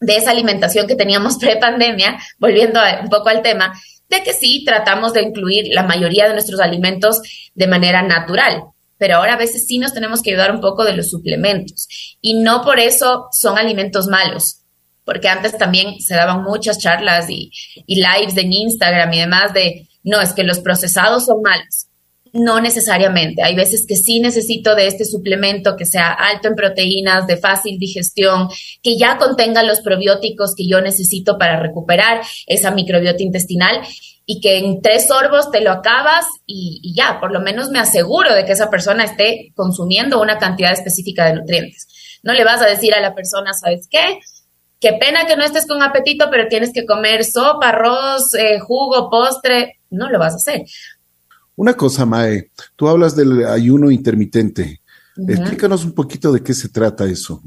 [0.00, 3.72] de esa alimentación que teníamos pre-pandemia, volviendo un poco al tema,
[4.08, 7.20] de que sí tratamos de incluir la mayoría de nuestros alimentos
[7.54, 8.64] de manera natural,
[8.98, 11.88] pero ahora a veces sí nos tenemos que ayudar un poco de los suplementos
[12.20, 14.59] y no por eso son alimentos malos
[15.04, 17.50] porque antes también se daban muchas charlas y,
[17.86, 21.86] lives en Instagram y demás de, no, es que los procesados son malos.
[22.32, 23.42] No necesariamente.
[23.42, 27.76] Hay veces que sí necesito de este suplemento que sea alto en proteínas, de fácil
[27.78, 28.48] digestión,
[28.82, 33.80] que ya contenga los probióticos que yo necesito para recuperar esa microbiota intestinal
[34.26, 37.80] y que en tres sorbos te lo acabas y, y, ya, por lo menos me
[37.80, 41.88] aseguro de que esa persona esté consumiendo una cantidad específica de nutrientes.
[42.22, 44.20] No le vas a decir a la persona, ¿sabes qué?
[44.80, 49.10] Qué pena que no estés con apetito, pero tienes que comer sopa, arroz, eh, jugo,
[49.10, 49.78] postre.
[49.90, 50.64] No lo vas a hacer.
[51.54, 54.80] Una cosa, Mae, tú hablas del ayuno intermitente.
[55.28, 57.42] Explícanos un poquito de qué se trata eso.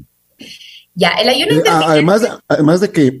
[0.94, 1.90] Ya, el ayuno eh, intermitente.
[1.90, 3.20] Además, además de que,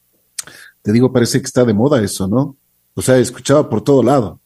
[0.82, 2.56] te digo, parece que está de moda eso, ¿no?
[2.94, 4.40] O sea, escuchaba por todo lado.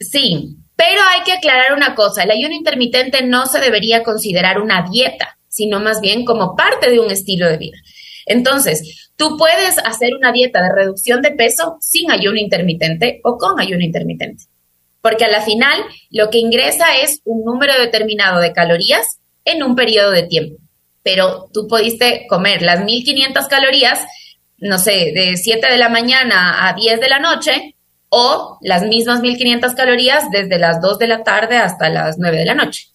[0.00, 4.88] Sí, pero hay que aclarar una cosa, el ayuno intermitente no se debería considerar una
[4.90, 7.78] dieta, sino más bien como parte de un estilo de vida.
[8.26, 13.60] Entonces, Tú puedes hacer una dieta de reducción de peso sin ayuno intermitente o con
[13.60, 14.44] ayuno intermitente,
[15.00, 15.78] porque a la final
[16.10, 20.56] lo que ingresa es un número determinado de calorías en un periodo de tiempo.
[21.04, 24.00] Pero tú pudiste comer las 1500 calorías,
[24.58, 27.76] no sé, de 7 de la mañana a 10 de la noche
[28.08, 32.44] o las mismas 1500 calorías desde las 2 de la tarde hasta las 9 de
[32.46, 32.88] la noche.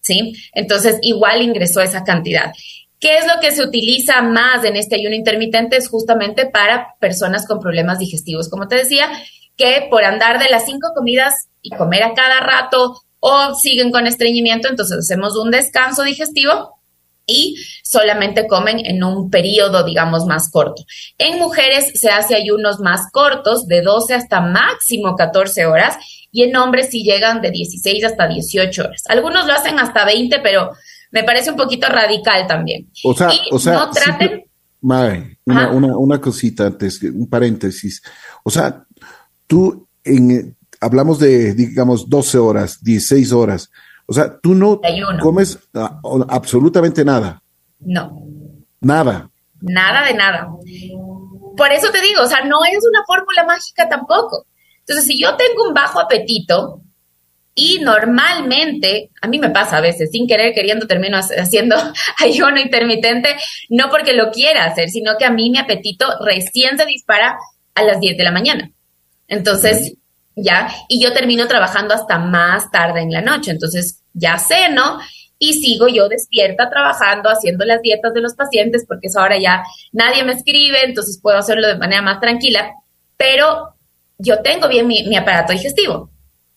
[0.00, 0.34] ¿Sí?
[0.54, 2.52] Entonces, igual ingresó esa cantidad.
[3.00, 5.78] ¿Qué es lo que se utiliza más en este ayuno intermitente?
[5.78, 9.08] Es justamente para personas con problemas digestivos, como te decía,
[9.56, 14.06] que por andar de las cinco comidas y comer a cada rato o siguen con
[14.06, 16.80] estreñimiento, entonces hacemos un descanso digestivo
[17.26, 20.84] y solamente comen en un periodo, digamos, más corto.
[21.16, 25.96] En mujeres se hace ayunos más cortos, de 12 hasta máximo 14 horas,
[26.32, 29.02] y en hombres sí llegan de 16 hasta 18 horas.
[29.08, 30.72] Algunos lo hacen hasta 20, pero
[31.10, 32.88] me parece un poquito radical también.
[33.04, 34.44] O sea, o sea, no traten...
[34.80, 38.02] una, una, una, cosita antes, un paréntesis.
[38.44, 38.84] O sea,
[39.46, 43.70] tú en, hablamos de, digamos, 12 horas, 16 horas.
[44.06, 44.80] O sea, tú no
[45.20, 47.42] comes ah, absolutamente nada.
[47.78, 48.26] No.
[48.80, 49.30] Nada.
[49.60, 50.48] Nada de nada.
[51.56, 54.46] Por eso te digo, o sea, no es una fórmula mágica tampoco.
[54.80, 56.82] Entonces, si yo tengo un bajo apetito,
[57.54, 61.76] y normalmente, a mí me pasa a veces, sin querer, queriendo, termino haciendo
[62.18, 63.36] ayuno intermitente,
[63.68, 67.36] no porque lo quiera hacer, sino que a mí mi apetito recién se dispara
[67.74, 68.70] a las 10 de la mañana.
[69.28, 69.94] Entonces,
[70.36, 73.50] ya, y yo termino trabajando hasta más tarde en la noche.
[73.50, 74.98] Entonces, ya ceno
[75.38, 79.64] y sigo yo despierta trabajando, haciendo las dietas de los pacientes, porque eso ahora ya
[79.92, 82.74] nadie me escribe, entonces puedo hacerlo de manera más tranquila,
[83.16, 83.74] pero
[84.18, 86.09] yo tengo bien mi, mi aparato digestivo.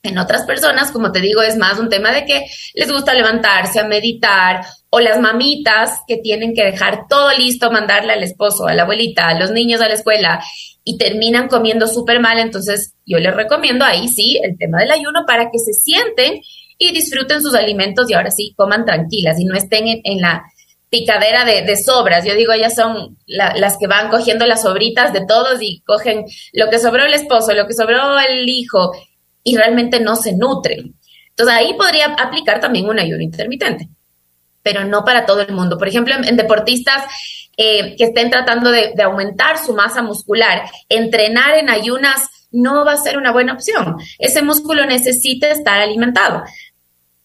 [0.04, 3.80] En otras personas, como te digo, es más un tema de que les gusta levantarse
[3.80, 8.74] a meditar o las mamitas que tienen que dejar todo listo, mandarle al esposo, a
[8.74, 10.44] la abuelita, a los niños a la escuela
[10.84, 12.38] y terminan comiendo súper mal.
[12.38, 16.42] Entonces, yo les recomiendo ahí sí el tema del ayuno para que se sienten
[16.78, 20.44] y disfruten sus alimentos y ahora sí coman tranquilas y no estén en, la
[20.90, 22.26] picadera de, sobras.
[22.26, 26.70] Yo digo, ellas son las que van cogiendo las sobritas de todos y cogen lo
[26.70, 28.92] que sobró el esposo, lo que sobró el hijo
[29.44, 30.96] y realmente no se nutren.
[31.30, 33.90] Entonces ahí podría aplicar también un ayuno intermitente,
[34.62, 35.78] pero no para todo el mundo.
[35.78, 37.04] Por ejemplo, en, deportistas
[37.58, 42.98] eh, que estén tratando de, aumentar su masa muscular, entrenar en ayunas no va a
[42.98, 43.98] ser una buena opción.
[44.20, 46.44] Ese músculo necesita estar alimentado.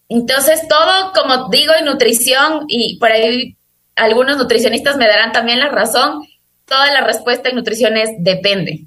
[0.07, 3.55] Entonces, todo, como digo, en nutrición, y por ahí
[3.95, 6.25] algunos nutricionistas me darán también la razón,
[6.65, 8.85] toda la respuesta en nutrición es depende.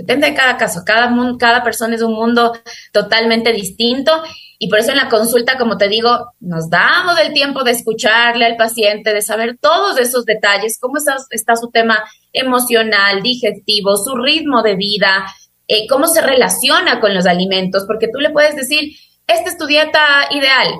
[0.00, 2.54] Depende de cada caso, cada, cada persona es un mundo
[2.90, 4.22] totalmente distinto
[4.58, 8.46] y por eso en la consulta, como te digo, nos damos el tiempo de escucharle
[8.46, 14.62] al paciente, de saber todos esos detalles, cómo está, su tema emocional, digestivo, su ritmo
[14.62, 15.26] de vida,
[15.68, 18.92] eh, cómo se relaciona con los alimentos, porque tú le puedes decir,
[19.26, 20.72] esta es tu dieta ideal,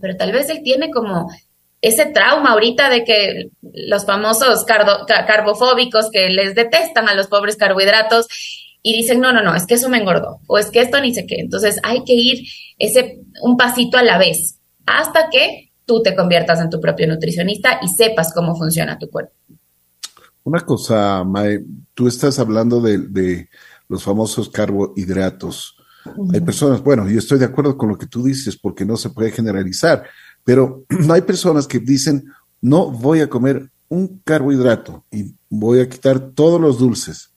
[0.00, 1.28] pero tal vez él tiene como
[1.84, 8.26] ese trauma ahorita de que los famosos carbofóbicos que les detestan a los pobres carbohidratos
[8.82, 11.14] y dicen, no, no, no, es que eso me engordó o es que esto ni
[11.14, 11.36] sé qué.
[11.40, 16.58] Entonces hay que ir ese un pasito a la vez hasta que tú te conviertas
[16.60, 19.34] en tu propio nutricionista y sepas cómo funciona tu cuerpo.
[20.44, 23.48] Una cosa, Mae, tú estás hablando de,
[23.88, 25.76] los famosos carbohidratos.
[26.32, 29.10] Hay personas, bueno, yo estoy de acuerdo con lo que tú dices porque no se
[29.10, 30.04] puede generalizar,
[30.44, 32.24] pero hay personas que dicen,
[32.60, 37.30] no voy a comer un carbohidrato y voy a quitar todos los dulces.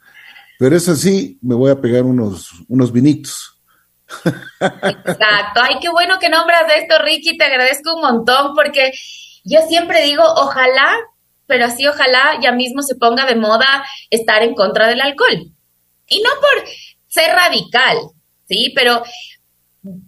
[0.60, 3.60] Pero es así, me voy a pegar unos, unos vinitos.
[4.60, 5.62] Exacto.
[5.62, 7.38] Ay, qué bueno que nombras esto, Ricky.
[7.38, 8.92] Te agradezco un montón porque
[9.44, 10.98] yo siempre digo, ojalá,
[11.46, 15.52] pero así ojalá ya mismo se ponga de moda estar en contra del alcohol.
[16.08, 16.70] Y no por
[17.08, 17.98] ser radical,
[18.48, 18.72] ¿sí?
[18.76, 19.04] Pero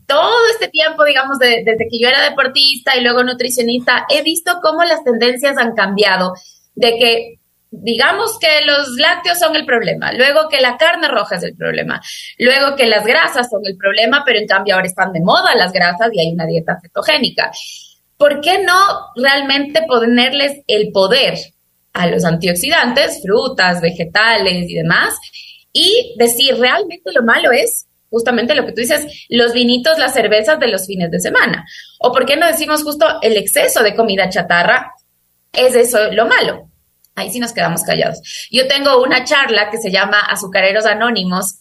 [0.05, 4.83] todo este tiempo, digamos, desde que yo era deportista y luego nutricionista, he visto cómo
[4.83, 6.33] las tendencias han cambiado,
[6.75, 7.39] de que
[7.71, 12.01] digamos que los lácteos son el problema, luego que la carne roja es el problema,
[12.37, 15.71] luego que las grasas son el problema, pero en cambio ahora están de moda las
[15.71, 17.51] grasas y hay una dieta cetogénica.
[18.17, 18.75] ¿Por qué no
[19.15, 21.37] realmente ponerles el poder
[21.93, 25.15] a los antioxidantes, frutas, vegetales y demás?
[25.71, 30.59] Y decir, realmente lo malo es justamente lo que tú dices, los vinitos, las cervezas
[30.59, 31.65] de los fines de semana.
[31.99, 34.91] O por qué no decimos justo el exceso de comida chatarra
[35.53, 36.69] es eso lo malo.
[37.15, 38.47] Ahí sí nos quedamos callados.
[38.49, 41.59] Yo tengo una charla que se llama Azucareros Anónimos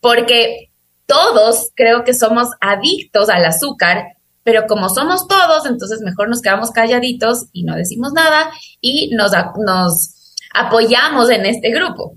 [0.00, 0.70] porque
[1.06, 4.04] todos creo que somos adictos al azúcar,
[4.44, 8.50] pero como somos todos, entonces mejor nos quedamos calladitos y no decimos nada
[8.80, 9.32] y nos,
[9.64, 12.16] nos apoyamos en este grupo.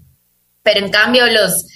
[0.63, 1.67] Pero en cambio los,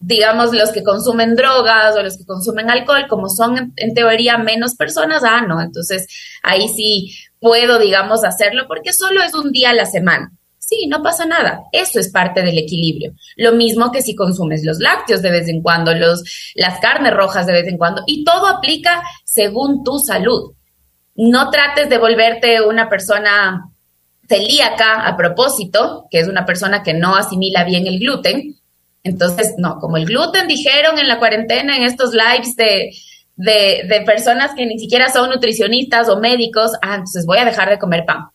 [0.00, 4.74] digamos, los que consumen drogas o los que consumen alcohol, como son en, teoría menos
[4.74, 6.06] personas, ah, no, entonces
[6.42, 10.32] ahí sí puedo, digamos, hacerlo porque solo es un día a la semana.
[10.58, 11.62] Sí, no pasa nada.
[11.72, 13.12] Eso es parte del equilibrio.
[13.36, 16.22] Lo mismo que si consumes los lácteos de vez en cuando, los,
[16.54, 20.52] las carnes rojas de vez en cuando, y todo aplica según tu salud.
[21.16, 23.68] No trates de volverte una persona
[24.28, 28.59] celíaca a propósito, que es una persona que no asimila bien el gluten.
[29.02, 32.90] Entonces, no, como el gluten dijeron en la cuarentena, en estos lives de,
[33.36, 37.78] de, personas que ni siquiera son nutricionistas o médicos, ah, entonces voy a dejar de
[37.78, 38.26] comer pan.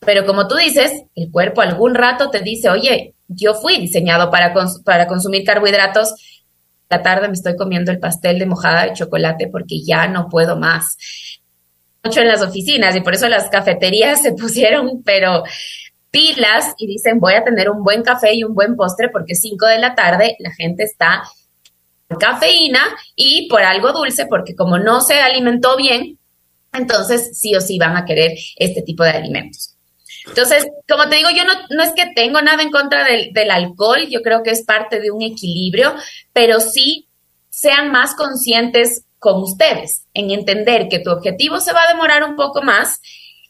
[0.00, 4.54] Pero como tú dices, el cuerpo algún rato te dice, oye, yo fui diseñado para,
[4.84, 6.14] para consumir carbohidratos.
[6.90, 10.56] La tarde me estoy comiendo el pastel de mojada de chocolate porque ya no puedo
[10.56, 10.96] más.
[12.04, 15.42] Mucho en las oficinas y por eso las cafeterías se pusieron, pero
[16.14, 19.66] pilas y dicen voy a tener un buen café y un buen postre porque 5
[19.66, 21.24] de la tarde la gente está
[22.06, 22.80] por cafeína
[23.16, 26.20] y por algo dulce porque como no se alimentó bien,
[26.72, 29.74] entonces sí o sí van a querer este tipo de alimentos.
[30.26, 33.50] Entonces, como te digo, yo no, no es que tengo nada en contra del, del
[33.50, 35.94] alcohol, yo creo que es parte de un equilibrio,
[36.32, 37.08] pero sí
[37.50, 42.36] sean más conscientes con ustedes en entender que tu objetivo se va a demorar un
[42.36, 43.00] poco más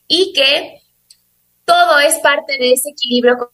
[0.09, 0.81] y que
[1.65, 3.53] todo es parte de ese equilibrio.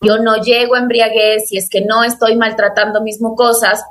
[0.00, 3.82] Yo no llego a embriaguez si es que no estoy maltratando mis mucosas,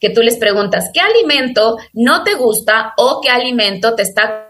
[0.00, 4.46] que tú les preguntas, ¿qué alimento no te gusta o qué alimento te está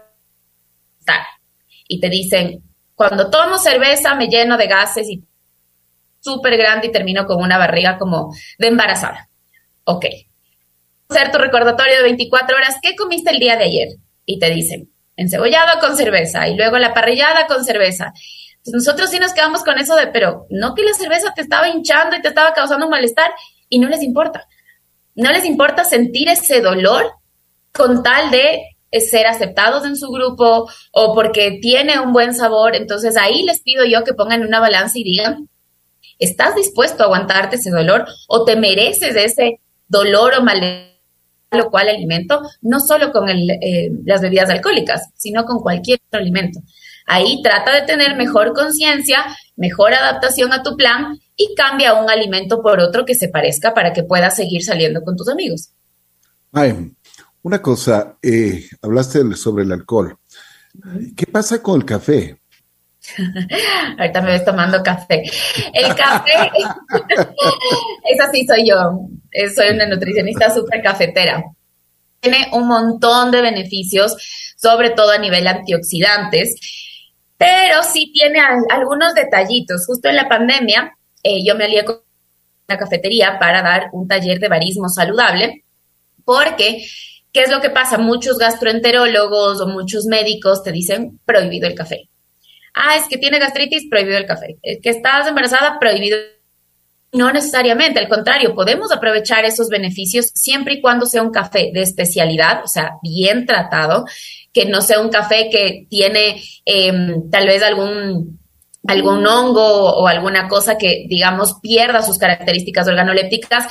[1.87, 2.63] y te dicen,
[2.95, 5.23] cuando tomo cerveza me lleno de gases y
[6.19, 9.29] súper grande y termino con una barriga como de embarazada.
[9.85, 10.05] Ok.
[11.09, 13.87] Hacer tu recordatorio de 24 horas, ¿qué comiste el día de ayer?
[14.25, 18.13] Y te dicen, encebollado con cerveza y luego la parrillada con cerveza.
[18.71, 22.15] nosotros sí nos quedamos con eso de, pero no que la cerveza te estaba hinchando
[22.15, 23.31] y te estaba causando malestar
[23.67, 24.47] y no les importa.
[25.15, 27.11] No les importa sentir ese dolor
[27.73, 28.61] con tal de
[28.99, 32.75] ser aceptados en su grupo o porque tiene un buen sabor.
[32.75, 35.49] Entonces ahí les pido yo que pongan una balanza y digan,
[36.19, 40.96] ¿estás dispuesto a aguantarte ese dolor o te mereces ese dolor o malestar?
[41.51, 46.59] Lo cual alimento, no solo con eh, las bebidas alcohólicas, sino con cualquier otro alimento.
[47.05, 49.23] Ahí trata de tener mejor conciencia,
[49.55, 53.93] mejor adaptación a tu plan y cambia un alimento por otro que se parezca para
[53.93, 55.69] que puedas seguir saliendo con tus amigos.
[56.51, 56.91] Ay,
[57.43, 60.17] una cosa, eh, hablaste sobre el alcohol.
[61.15, 62.41] ¿Qué pasa con el café?
[63.97, 65.23] Ahorita me ves tomando café.
[65.73, 66.31] El café,
[68.03, 69.07] esa sí soy yo.
[69.55, 71.43] Soy una nutricionista súper cafetera.
[72.19, 74.15] Tiene un montón de beneficios,
[74.57, 76.55] sobre todo a nivel antioxidantes,
[77.37, 78.39] pero sí tiene
[78.69, 79.85] algunos detallitos.
[79.85, 82.01] Justo en la pandemia, eh, yo me alié con
[82.67, 85.63] una cafetería para dar un taller de barismo saludable,
[86.25, 86.83] porque
[87.37, 87.99] ¿Qué es lo que pasa?
[87.99, 92.09] Muchos gastroenterólogos o muchos médicos te dicen prohibido el café.
[92.77, 94.57] Ah, es que tiene gastritis, prohibido el café.
[94.61, 96.17] Es que estás embarazada, prohibido.
[97.13, 101.81] No necesariamente, al contrario, podemos aprovechar esos beneficios siempre y cuando sea un café de
[101.81, 104.05] especialidad, o sea, bien tratado,
[104.53, 108.39] que no sea un café que tiene em, tal vez algún
[108.87, 113.65] algún hongo o alguna cosa que, digamos, pierda sus características organolépticas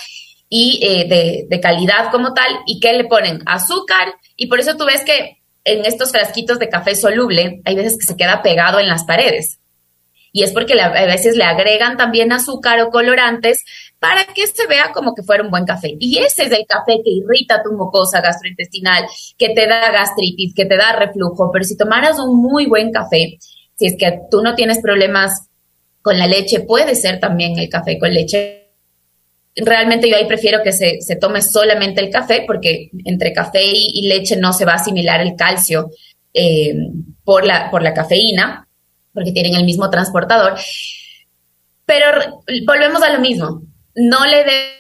[0.49, 4.85] y eh, de, calidad como tal, y que le ponen azúcar, y por eso tú
[4.85, 8.89] ves que en estos frasquitos de café soluble hay veces que se queda pegado en
[8.89, 9.59] las paredes.
[10.33, 13.65] Y es porque a veces le agregan también azúcar o colorantes
[13.99, 15.97] para que se vea como que fuera un buen café.
[15.99, 19.07] Y ese es el café que irrita tu mucosa gastrointestinal,
[19.39, 21.51] que te da gastritis, que te da reflujo.
[21.53, 23.39] Pero si tomaras un muy buen café,
[23.77, 25.49] si es que tú no tienes problemas
[26.03, 28.66] con la leche, puede ser también el café con leche
[29.57, 34.37] realmente yo ahí prefiero que se, tome solamente el café porque entre café y, leche
[34.37, 35.91] no se va a asimilar el calcio
[36.35, 36.75] eh,
[37.25, 38.69] por, la, por la cafeína,
[39.15, 40.55] porque tienen el mismo transportador.
[41.87, 43.63] Pero volvemos a lo mismo,
[43.95, 44.77] no le dé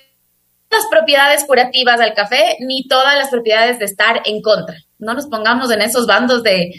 [0.71, 4.77] las propiedades curativas al café ni todas las propiedades de estar en contra.
[4.99, 6.72] No nos pongamos en esos bandos de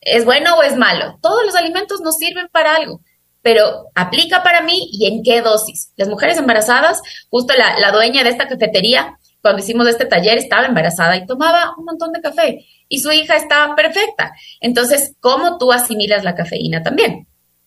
[0.00, 1.18] es bueno o es malo.
[1.22, 3.00] Todos los alimentos nos sirven para algo
[3.44, 5.92] pero aplica para mí y en qué dosis.
[5.96, 11.14] Las mujeres embarazadas, justo la, dueña de esta cafetería, cuando hicimos este taller, estaba embarazada
[11.18, 14.32] y tomaba un montón de café y su hija estaba perfecta.
[14.62, 17.26] Entonces, ¿cómo tú asimilas la cafeína también?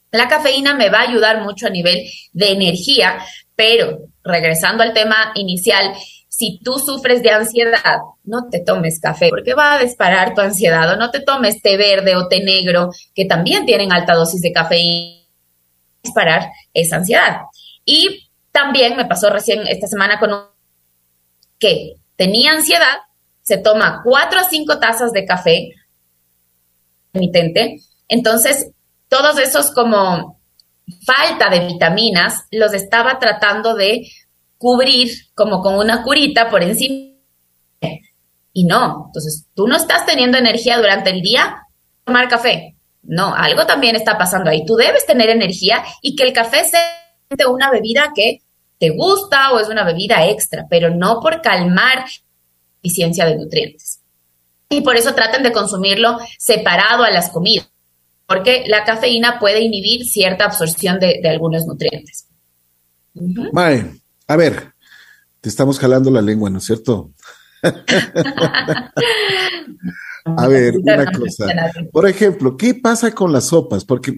[0.10, 3.20] La cafeína me va a ayudar mucho a nivel de energía,
[3.56, 5.94] pero regresando al tema inicial,
[6.28, 10.92] si tú sufres de ansiedad, no te tomes café porque va a disparar tu ansiedad
[10.92, 14.52] o no te tomes té verde o té negro que también tienen alta dosis de
[14.52, 15.27] cafeína
[16.08, 17.41] disparar esa ansiedad.
[17.86, 20.41] Y también me pasó recién esta semana con un
[21.60, 22.97] que tenía ansiedad,
[23.41, 25.70] se toma cuatro a cinco tazas de café
[27.14, 28.72] emitente, entonces
[29.08, 30.39] todos esos como
[31.05, 34.08] falta de vitaminas los estaba tratando de
[34.58, 37.16] cubrir como con una curita por encima.
[38.53, 41.64] Y no, entonces tú no estás teniendo energía durante el día,
[42.03, 42.77] tomar café.
[43.08, 44.66] No, algo también está pasando ahí.
[44.66, 48.41] Tú debes tener energía y que el café sea una bebida que
[48.80, 52.05] te gusta o es una bebida extra, pero no por calmar
[52.84, 54.01] eficiencia de nutrientes.
[54.70, 57.70] Y por eso traten de consumirlo separado a las comidas,
[58.26, 62.28] porque la cafeína puede inhibir cierta absorción de, algunos nutrientes.
[63.53, 63.89] Mae,
[64.28, 64.74] a ver,
[65.39, 67.12] te estamos jalando la lengua, ¿no es cierto?
[70.36, 71.46] a ver, una cosa.
[71.92, 73.86] Por ejemplo, ¿qué pasa con las sopas?
[73.86, 74.18] Porque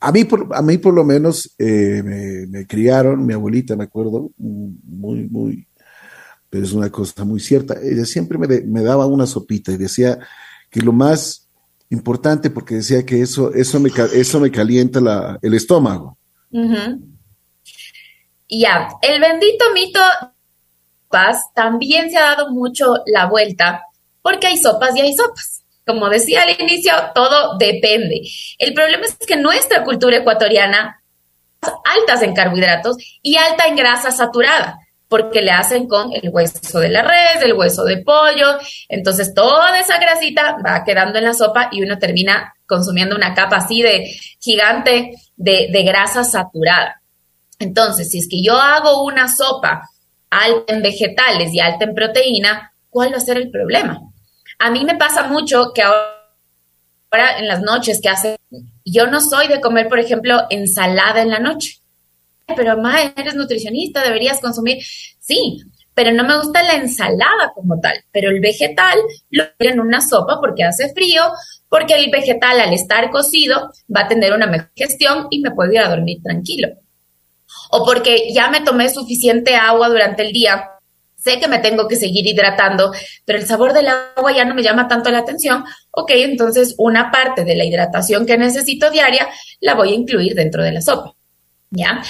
[0.00, 4.30] a mí, por, a mí por lo menos eh, me, criaron, mi abuelita, me acuerdo,
[4.38, 5.66] muy, muy,
[6.50, 7.76] pero es una cosa muy cierta.
[7.82, 10.18] Ella siempre me, daba una sopita y decía
[10.70, 11.48] que lo más
[11.90, 16.18] importante, porque decía que eso, eso, me, eso me calienta el estómago.
[18.48, 20.00] Ya, el bendito mito
[21.54, 23.82] también se ha dado mucho la vuelta,
[24.22, 28.22] porque hay sopas y hay sopas como decía al inicio, todo depende.
[28.58, 31.02] El problema es que nuestra cultura ecuatoriana
[31.60, 36.88] altas en carbohidratos y alta en grasa saturada, porque le hacen con el hueso de
[36.88, 38.58] la res, el hueso de pollo,
[38.88, 43.56] entonces toda esa grasita va quedando en la sopa y uno termina consumiendo una capa
[43.56, 44.10] así de
[44.40, 47.00] gigante de, de grasa saturada.
[47.58, 49.88] Entonces, si es que yo hago una sopa
[50.30, 54.11] alta en vegetales y alta en proteína, ¿cuál va a ser el problema?
[54.64, 58.36] A mí me pasa mucho que ahora en las noches que hace,
[58.84, 61.80] yo no soy de comer, por ejemplo, ensalada en la noche.
[62.46, 64.78] Pero, ma, eres nutricionista, deberías consumir.
[65.18, 68.04] Sí, pero no me gusta la ensalada como tal.
[68.12, 69.00] Pero el vegetal
[69.30, 71.24] lo en una sopa porque hace frío,
[71.68, 75.72] porque el vegetal al estar cocido va a tener una mejor gestión y me puedo
[75.72, 76.68] ir a dormir tranquilo.
[77.72, 80.71] O porque ya me tomé suficiente agua durante el día
[81.22, 82.92] sé que me tengo que seguir hidratando,
[83.24, 87.10] pero el sabor del agua ya no me llama tanto la atención, ok, entonces una
[87.10, 89.28] parte de la hidratación que necesito diaria
[89.60, 91.14] la voy a incluir dentro de la sopa,
[91.70, 92.02] ¿ya?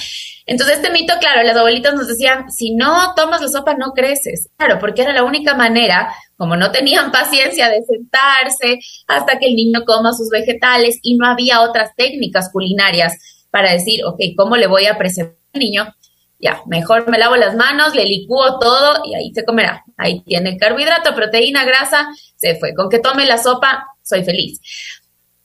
[0.47, 4.49] Entonces este mito, claro, las abuelitas nos decían, si no tomas la sopa no creces,
[4.57, 9.55] claro, porque era la única manera, como no tenían paciencia de sentarse hasta que el
[9.55, 13.15] niño coma sus vegetales y no había otras técnicas culinarias
[13.51, 15.95] para decir, ok, ¿cómo le voy a presentar al niño?
[16.43, 19.84] Ya, mejor me lavo las manos, le licúo todo y ahí se comerá.
[19.97, 22.74] Ahí tiene carbohidrato, proteína, grasa, se fue.
[22.74, 24.61] Con que tome la sopa, soy feliz.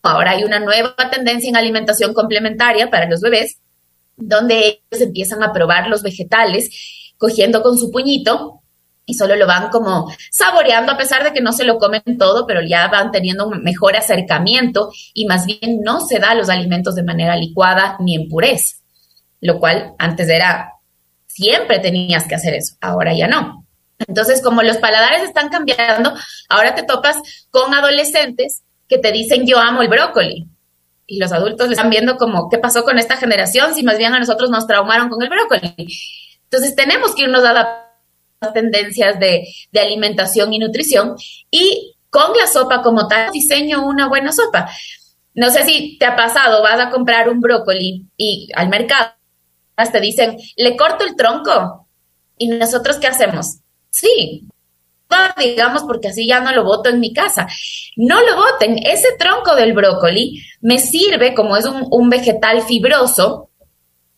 [0.01, 3.59] Ahora hay una nueva tendencia en alimentación complementaria para los bebés,
[4.15, 8.63] donde ellos empiezan a probar los vegetales, cogiendo con su puñito
[9.05, 12.47] y solo lo van como saboreando, a pesar de que no se lo comen todo,
[12.47, 16.95] pero ya van teniendo un mejor acercamiento y más bien no se da los alimentos
[16.95, 18.77] de manera licuada ni en pureza,
[19.41, 20.73] lo cual antes era
[21.37, 23.65] siempre tenías que hacer eso, ahora ya no.
[23.99, 26.13] Entonces, como los paladares están cambiando,
[26.49, 27.17] ahora te topas
[27.49, 30.47] con adolescentes que te dicen yo amo el brócoli.
[31.05, 33.73] Y los adultos están viendo como, ¿qué pasó con esta generación?
[33.73, 35.73] Si más bien a nosotros nos traumaron con el brócoli.
[36.43, 41.15] Entonces, tenemos que irnos a las tendencias de, de alimentación y nutrición.
[41.49, 44.69] Y con la sopa como tal, diseño una buena sopa.
[45.33, 49.16] No sé si te ha pasado, vas a comprar un brócoli y al mercado
[49.77, 51.87] te dicen, le corto el tronco.
[52.37, 53.59] ¿Y nosotros qué hacemos?
[53.89, 54.47] Sí,
[55.37, 57.47] digamos, porque así ya no lo boto en mi casa.
[57.95, 58.77] No lo boten.
[58.83, 63.49] Ese tronco del brócoli me sirve como es un, vegetal fibroso,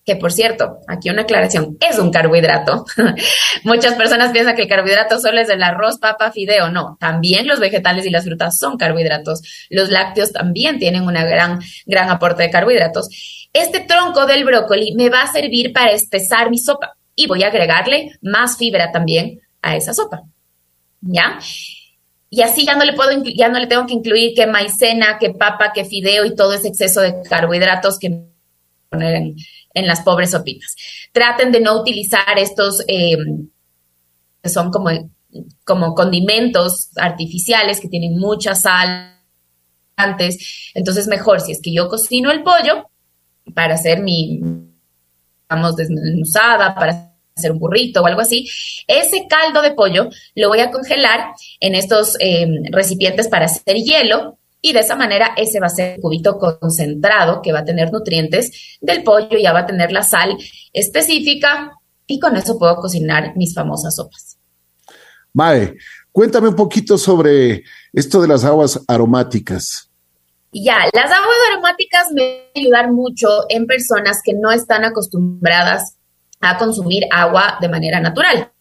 [0.05, 2.85] que por cierto, aquí una aclaración, es un carbohidrato.
[3.63, 6.69] Muchas personas piensan que el carbohidrato solo es el arroz, papa, fideo.
[6.69, 9.41] No, también los vegetales y las frutas son carbohidratos.
[9.69, 13.38] Los lácteos también tienen una gran, gran aporte de carbohidratos.
[13.53, 17.47] Este tronco del brócoli me va a servir para espesar mi sopa y voy a
[17.47, 20.23] agregarle más fibra también a esa sopa.
[21.01, 21.39] ¿Ya?
[22.29, 25.31] Y así ya no le puedo, ya no le tengo que incluir que maicena, que
[25.31, 28.25] papa, que fideo y todo ese exceso de carbohidratos que
[28.89, 29.35] poner en,
[29.73, 30.75] en las pobres sopitas.
[31.11, 33.17] Traten de no utilizar estos eh,
[34.41, 34.89] que son como,
[35.65, 39.17] como condimentos artificiales que tienen mucha sal
[39.95, 40.71] antes.
[40.73, 42.88] Entonces, mejor si es que yo cocino el pollo,
[43.53, 44.41] para hacer mi,
[45.49, 48.47] vamos, desmenuzada, para hacer un burrito o algo así.
[48.87, 54.37] Ese caldo de pollo lo voy a congelar en estos em, recipientes para hacer hielo
[54.61, 57.91] y de esa manera ese va a ser el cubito concentrado que va a tener
[57.91, 60.37] nutrientes del pollo, ya va a tener la sal
[60.73, 61.73] específica
[62.05, 64.37] y con eso puedo cocinar mis famosas sopas.
[65.33, 65.75] Mae,
[66.11, 69.88] cuéntame un poquito sobre esto de las aguas aromáticas.
[70.51, 75.97] Ya, las aguas aromáticas me van ayudar mucho en personas que no están acostumbradas
[76.41, 78.51] a consumir agua de manera natural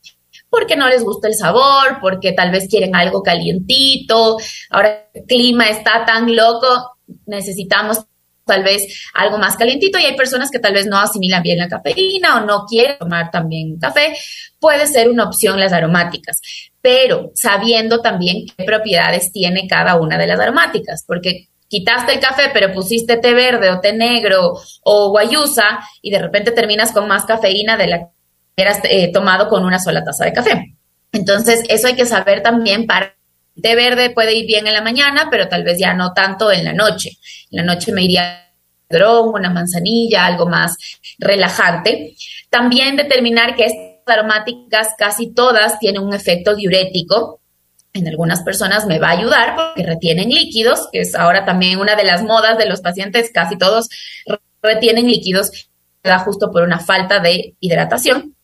[0.51, 4.39] porque no les gusta el sabor, porque tal vez quieren algo calientito,
[4.71, 8.05] ahora el clima está tan loco, necesitamos
[8.47, 8.83] tal vez
[9.15, 12.47] algo más calientito y hay personas que tal vez no asimilan bien la cafeína o
[12.47, 14.17] no quieren tomar también café,
[14.59, 16.41] puede ser una opción las aromáticas,
[16.81, 22.51] pero sabiendo también qué propiedades tiene cada una de las aromáticas, porque quitaste el café
[22.53, 27.25] pero pusiste té verde o té negro o guayusa y de repente terminas con más
[27.25, 28.09] cafeína de la
[28.59, 30.75] hubieras eh, tomado con una sola taza de café.
[31.13, 33.15] Entonces, eso hay que saber también para
[33.63, 36.65] té verde puede ir bien en la mañana, pero tal vez ya no tanto en
[36.65, 37.13] la noche.
[37.51, 38.45] En la noche me iría
[38.89, 40.77] dron, una manzanilla, algo más
[41.19, 42.15] relajante.
[42.51, 47.41] También determinar que estas aromáticas casi todas tienen un efecto diurético.
[47.99, 51.97] En algunas personas me va a ayudar porque retienen líquidos, que es ahora también una
[51.97, 53.89] de las modas de los pacientes, casi todos
[54.63, 55.69] retienen líquidos,
[56.03, 58.35] da justo por una falta de hidratación.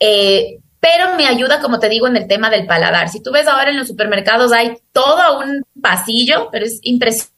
[0.00, 3.08] Eh, pero me ayuda, como te digo, en el tema del paladar.
[3.08, 7.34] Si tú ves ahora en los supermercados hay todo un pasillo, pero es impresionante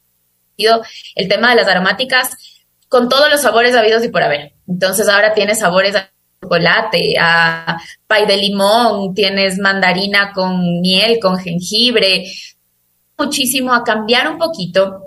[1.15, 2.31] el tema de las aromáticas
[2.89, 4.55] con todos los sabores habidos y por haber.
[4.67, 5.95] Entonces ahora tienes sabores
[6.47, 12.25] chocolate, a pay de limón, tienes mandarina con miel, con jengibre,
[13.19, 15.03] muchísimo a cambiar un poquito.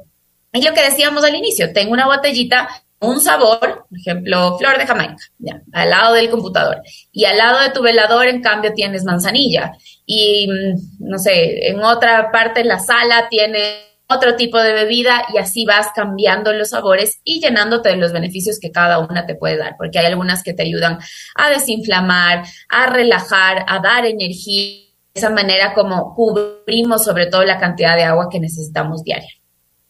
[0.52, 2.68] Y lo que decíamos al inicio, tengo una botellita
[3.02, 5.24] un sabor, por ejemplo, flor de Jamaica,
[5.72, 6.82] al lado del computador.
[7.12, 9.72] Y al lado de tu velador, en cambio, tienes manzanilla.
[10.06, 15.24] Y, mm, no sé, en otra parte de la sala tienes otro tipo de bebida
[15.34, 19.36] y así vas cambiando los sabores y llenándote de los beneficios que cada una te
[19.36, 20.97] puede dar, porque hay algunas que te ayudan
[21.36, 24.88] a desinflamar, a relajar, a dar energía.
[25.14, 29.30] De esa manera como cubrimos sobre todo la cantidad de agua que necesitamos diaria.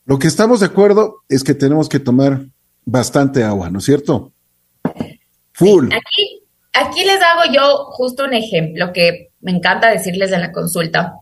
[0.05, 2.41] Lo que estamos de acuerdo es que tenemos que tomar
[2.85, 4.31] bastante agua, ¿no es cierto?
[5.53, 5.91] Full.
[5.91, 6.41] aquí,
[6.73, 11.15] aquí les hago yo justo un ejemplo que me encanta decirles en la consulta,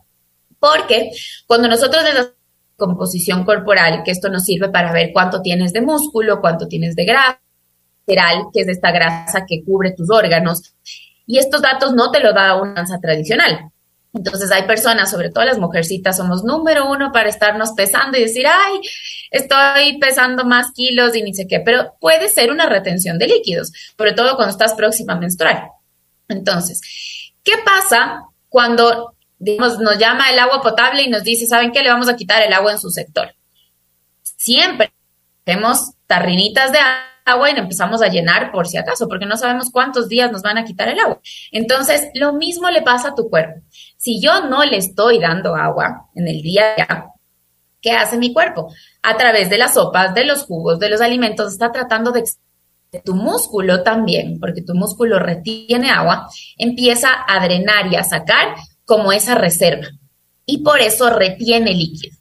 [0.60, 1.12] porque
[1.48, 2.37] cuando nosotros les
[2.78, 7.06] composición corporal, que esto nos sirve para ver cuánto tienes de músculo, cuánto tienes de
[7.06, 7.42] grasa,
[8.06, 10.74] que es esta grasa que cubre tus órganos,
[11.26, 13.72] y estos datos no te lo da una danza tradicional.
[14.14, 18.46] Entonces hay personas, sobre todo las mujercitas, somos número uno para estarnos pesando y decir,
[18.48, 18.80] ay,
[19.30, 23.74] estoy pesando más kilos y ni sé qué, pero puede ser una retención de líquidos,
[23.98, 25.70] sobre todo cuando estás próxima a menstruar.
[26.30, 26.82] Entonces,
[27.44, 31.82] ¿qué pasa cuando, digamos, nos llama el agua potable y nos dice, ¿saben qué?
[31.84, 33.34] Le vamos a quitar el agua en su sector.
[34.22, 34.92] Siempre
[35.44, 36.80] tenemos tarrinitas de
[37.26, 40.58] agua y empezamos a llenar por si acaso, porque no sabemos cuántos días nos van
[40.58, 41.20] a quitar el agua.
[41.52, 43.62] Entonces, lo mismo le pasa a tu cuerpo.
[43.98, 46.76] Si yo no le estoy dando agua en el día,
[47.82, 48.74] ¿qué hace mi cuerpo?
[49.04, 52.24] A través de las sopas, de los jugos, de los alimentos, está tratando de
[53.04, 58.56] tu músculo también, porque tu músculo retiene agua, empieza a drenar y a sacar
[58.88, 59.88] como esa reserva.
[60.46, 62.16] Y por eso retiene líquido.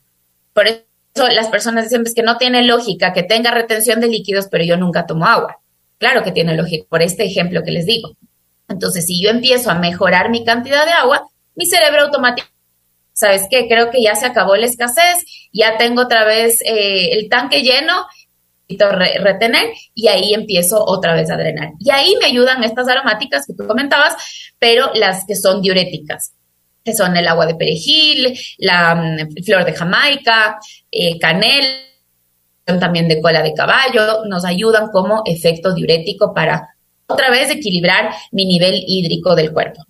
[0.53, 0.83] Por eso
[1.15, 4.77] las personas dicen pues, que no tiene lógica que tenga retención de líquidos, pero yo
[4.77, 5.61] nunca tomo agua.
[5.99, 8.11] Claro que tiene lógica, por este ejemplo que les digo.
[8.69, 12.53] Entonces, si yo empiezo a mejorar mi cantidad de agua, mi cerebro automáticamente,
[13.13, 13.69] ¿sabes qué?
[13.69, 18.07] Creo que ya se acabó la escasez, ya tengo otra vez eh, el tanque lleno,
[18.69, 21.71] y retener y ahí empiezo otra vez a drenar.
[21.79, 24.15] Y ahí me ayudan estas aromáticas que tú comentabas,
[24.59, 26.33] pero las que son diuréticas,
[26.87, 30.59] que son el agua de perejil, la mm, flor de Jamaica,
[30.91, 31.65] eh, canel,
[32.65, 36.71] también de cola de caballo, nos ayudan como efecto diurético para
[37.07, 39.85] otra vez equilibrar mi nivel hídrico del cuerpo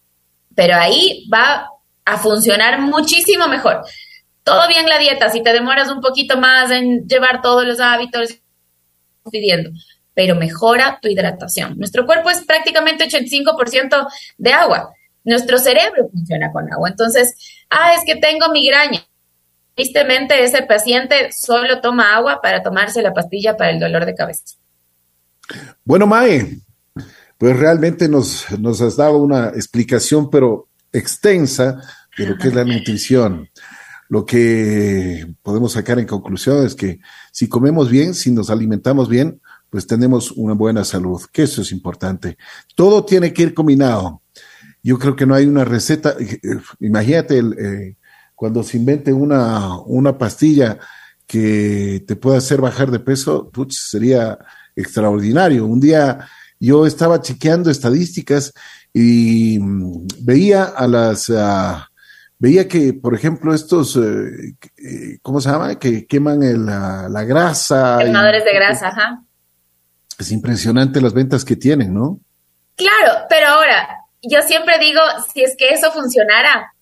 [0.57, 1.69] pero ahí va
[2.05, 3.85] a funcionar muchísimo mejor.
[4.43, 8.31] Todo bien la dieta, si te demoras un poquito más en llevar todos los hábitos
[9.31, 9.71] pidiendo,
[10.15, 11.79] pero mejora tu hidratación.
[11.79, 14.93] Nuestro cuerpo es prácticamente 85% de agua.
[15.27, 16.89] Nuestro cerebro funciona con agua.
[16.89, 17.35] Entonces,
[17.69, 19.05] ah, es que tengo migraña.
[19.75, 24.45] Tristemente, ese paciente solo toma agua para tomarse la pastilla para el dolor de cabeza.
[25.85, 26.59] Bueno, Mae,
[27.37, 31.83] pues realmente nos, nos has dado una explicación, pero extensa,
[32.17, 33.51] de lo que es la nutrición.
[34.09, 37.01] Lo que podemos sacar en conclusión es que
[37.33, 41.73] si comemos bien, si nos alimentamos bien, pues tenemos una buena salud, que eso es
[41.73, 42.39] importante.
[42.77, 44.23] Todo tiene que ir combinado.
[44.87, 46.15] Yo creo que no hay una receta.
[46.79, 47.97] Imagínate el, eh,
[48.37, 50.79] cuando se invente una, una pastilla
[51.27, 54.39] que te pueda hacer bajar de peso, sería
[54.77, 55.67] extraordinario.
[55.67, 56.29] Un día
[56.61, 58.53] yo estaba chequeando estadísticas
[58.93, 61.33] y mm, veía a las...
[62.39, 65.81] veía que, por ejemplo, estos, eh, eh, ¿cómo se llama?
[65.81, 67.99] Que queman la, grasa.
[68.01, 69.25] Quemadores de grasa, ajá.
[70.17, 72.21] Es impresionante las ventas que tienen, ¿no?
[72.77, 75.01] Claro, pero ahora, yo siempre digo,
[75.33, 76.73] si es que eso funcionara,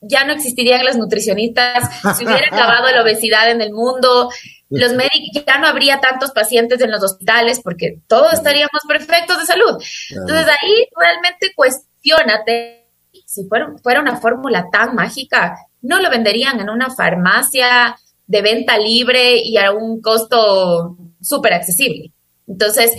[0.00, 4.30] ya no existirían los nutricionistas, se hubiera acabado la obesidad en el mundo,
[4.70, 9.46] los médicos, ya no habría tantos pacientes en los hospitales porque todos estaríamos perfectos de
[9.46, 9.82] salud.
[10.10, 12.88] Entonces ahí realmente cuestionate,
[13.26, 17.96] si fuera, fuera una fórmula tan mágica, no lo venderían en una farmacia
[18.26, 22.12] de venta libre y a un costo súper accesible.
[22.46, 22.92] Entonces,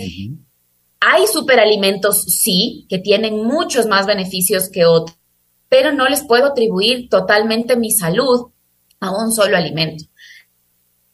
[1.00, 5.16] hay superalimentos, sí, que tienen muchos más beneficios que otros
[5.68, 8.50] pero no les puedo atribuir totalmente mi salud
[9.00, 10.04] a un solo alimento.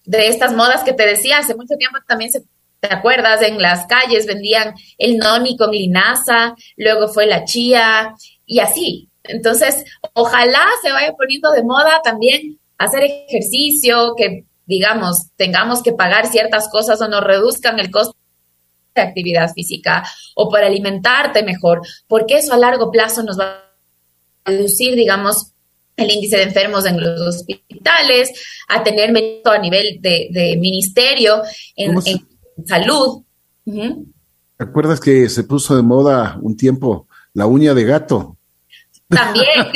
[0.04, 2.42] De estas modas que te decía, hace mucho tiempo también se,
[2.80, 3.42] ¿te acuerdas?
[3.42, 8.14] En las calles vendían el noni con linaza, luego fue la chía
[8.46, 9.08] y así.
[9.24, 16.26] Entonces, ojalá se vaya poniendo de moda también hacer ejercicio, que digamos, tengamos que pagar
[16.26, 18.16] ciertas cosas o nos reduzcan el costo
[19.01, 20.03] actividad física
[20.34, 23.62] o para alimentarte mejor, porque eso a largo plazo nos va
[24.45, 25.53] reducir, digamos,
[25.97, 28.30] el índice de enfermos en los hospitales,
[28.68, 31.43] a tener mérito a nivel de, ministerio
[31.76, 32.01] en,
[32.66, 33.22] salud.
[33.64, 38.36] ¿Te acuerdas que se puso de moda un tiempo la uña de gato?
[39.09, 39.47] También.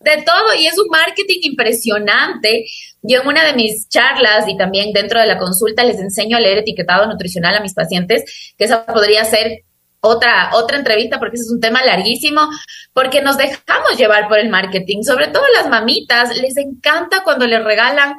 [0.00, 2.64] de todo, y es un marketing impresionante.
[3.06, 6.40] Yo en una de mis charlas y también dentro de la consulta les enseño a
[6.40, 9.64] leer etiquetado nutricional a mis pacientes, que esa podría ser
[10.00, 12.48] otra, otra entrevista porque ese es un tema larguísimo,
[12.92, 17.62] porque nos dejamos llevar por el marketing, sobre todo las mamitas, les encanta cuando les
[17.62, 18.14] regalan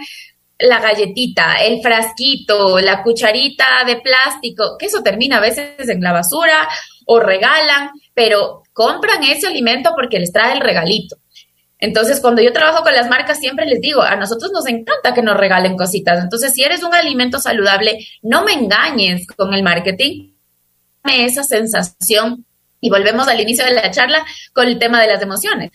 [0.60, 6.14] la galletita, el frasquito, la cucharita de plástico, que eso termina a veces en la
[6.14, 6.68] basura
[7.06, 11.18] o regalan, pero compran ese alimento porque les trae el regalito.
[11.80, 15.22] Entonces, cuando yo trabajo con las marcas, siempre les digo, a nosotros nos encanta que
[15.22, 16.24] nos regalen cositas.
[16.24, 20.32] Entonces, si eres un alimento saludable, no me engañes con el marketing,
[21.04, 22.46] esa sensación
[22.82, 25.72] y volvemos al inicio de la charla con el tema de las emociones.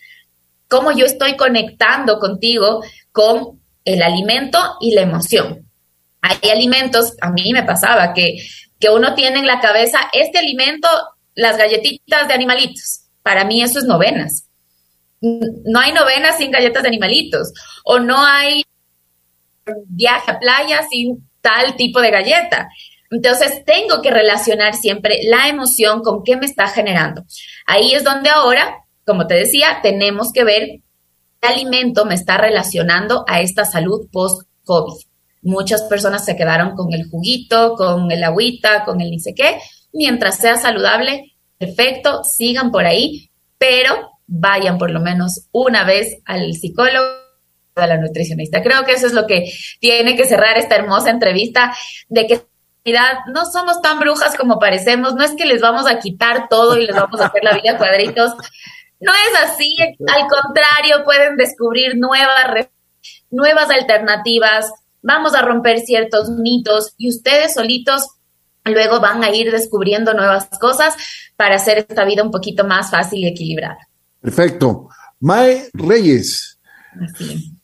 [0.67, 5.69] Cómo yo estoy conectando contigo con el alimento y la emoción.
[6.21, 8.37] Hay alimentos, a mí me pasaba que,
[8.79, 10.87] que uno tiene en la cabeza este alimento,
[11.35, 13.01] las galletitas de animalitos.
[13.21, 14.47] Para mí eso es novenas.
[15.23, 17.53] No hay novenas sin galletas de animalitos.
[17.85, 18.63] O no hay
[19.87, 22.69] viaje a playa sin tal tipo de galleta.
[23.09, 27.23] Entonces, tengo que relacionar siempre la emoción con qué me está generando.
[27.67, 30.67] Ahí es donde ahora, como te decía, tenemos que ver
[31.39, 35.05] qué alimento me está relacionando a esta salud post-COVID.
[35.43, 39.59] Muchas personas se quedaron con el juguito, con el agüita, con el ni sé qué.
[39.91, 46.53] Mientras sea saludable, perfecto, sigan por ahí, pero vayan por lo menos una vez al
[46.53, 47.05] psicólogo
[47.75, 48.61] a la nutricionista.
[48.61, 51.73] Creo que eso es lo que tiene que cerrar esta hermosa entrevista
[52.09, 52.45] de que
[53.33, 56.85] no somos tan brujas como parecemos, no es que les vamos a quitar todo y
[56.85, 58.33] les vamos a hacer la vida cuadritos.
[58.99, 62.67] No es así, al contrario, pueden descubrir nuevas,
[63.31, 64.71] nuevas alternativas,
[65.01, 68.07] vamos a romper ciertos mitos y ustedes solitos
[68.65, 70.95] luego van a ir descubriendo nuevas cosas
[71.35, 73.89] para hacer esta vida un poquito más fácil y equilibrada.
[74.23, 74.87] Perfecto.
[75.19, 76.57] Mae Reyes,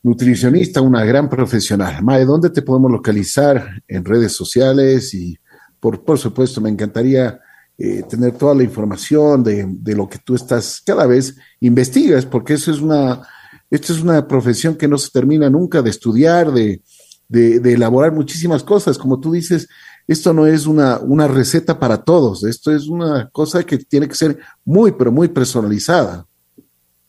[0.04, 2.04] nutricionista, una gran profesional.
[2.04, 5.14] Mae, ¿dónde te podemos localizar en redes sociales?
[5.14, 5.38] Y
[5.80, 7.40] por, por supuesto, me encantaría
[7.78, 12.56] eh, tener toda la información de, de, lo que tú estás cada vez investigas, porque
[12.56, 13.22] eso es una,
[13.70, 16.82] esto es una profesión que no se termina nunca de estudiar, de,
[17.30, 18.98] de, de elaborar muchísimas cosas.
[18.98, 19.70] Como tú dices,
[20.08, 24.16] esto no es una, una receta para todos, esto es una cosa que tiene que
[24.16, 26.26] ser muy, pero muy personalizada.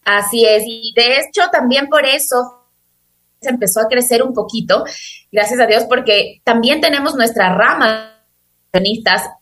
[0.04, 2.66] Así es, y de hecho también por eso
[3.40, 4.84] se empezó a crecer un poquito,
[5.32, 8.10] gracias a Dios, porque también tenemos nuestra rama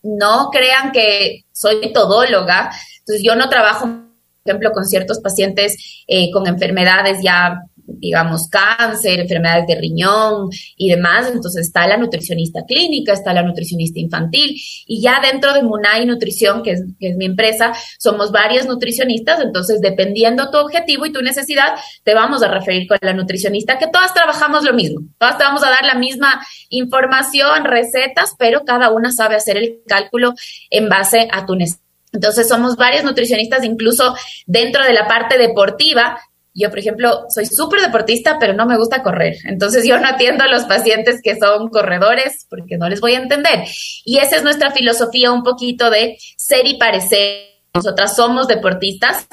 [0.02, 4.02] no crean que soy todóloga, entonces yo no trabajo, por
[4.44, 11.30] ejemplo, con ciertos pacientes eh, con enfermedades ya digamos, cáncer, enfermedades de riñón y demás.
[11.32, 16.62] Entonces está la nutricionista clínica, está la nutricionista infantil y ya dentro de Munay Nutrición,
[16.62, 19.40] que es, mi empresa, somos varias nutricionistas.
[19.40, 21.74] Entonces, dependiendo tu objetivo y tu necesidad,
[22.04, 25.00] te vamos a referir con la nutricionista, que todas trabajamos lo mismo.
[25.18, 29.80] Todas te vamos a dar la misma información, recetas, pero cada una sabe hacer el
[29.86, 30.34] cálculo
[30.70, 31.88] en base a tu necesidad.
[32.12, 34.14] Entonces somos varios nutricionistas, incluso
[34.46, 36.18] dentro de la parte deportiva.
[36.54, 39.36] Yo, por ejemplo, soy súper deportista, pero no me gusta correr.
[39.44, 43.18] Entonces yo no atiendo a los pacientes que son corredores porque no les voy a
[43.18, 43.64] entender.
[44.04, 47.48] Y esa es nuestra filosofía un poquito de ser y parecer.
[47.74, 49.28] Nosotras somos deportistas,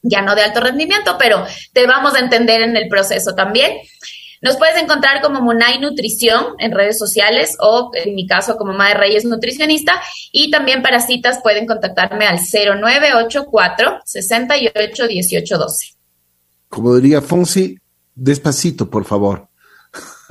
[0.00, 3.72] ya no de alto rendimiento, pero te vamos a entender en el proceso también.
[4.40, 8.94] Nos puedes encontrar como Munay Nutrición en redes sociales o en mi caso como Mae
[8.94, 10.02] Reyes Nutricionista
[10.32, 16.01] y también para citas pueden contactarme al 0984 68 18 12.
[16.72, 17.76] Como diría Fonsi,
[18.14, 19.46] despacito, por favor.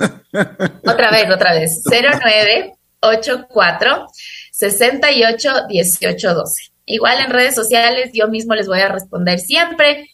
[0.84, 1.80] Otra vez, otra vez.
[1.88, 4.06] 0984
[4.50, 6.72] 68 18 12.
[6.86, 10.08] Igual en redes sociales yo mismo les voy a responder siempre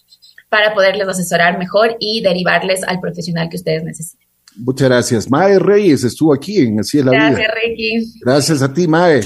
[0.50, 4.28] para poderles asesorar mejor y derivarles al profesional que ustedes necesiten.
[4.56, 5.30] Muchas gracias.
[5.30, 7.54] Mae Reyes estuvo aquí en Así es la Gracias, Vida.
[7.62, 8.12] Ricky.
[8.20, 9.22] Gracias a ti, Mae.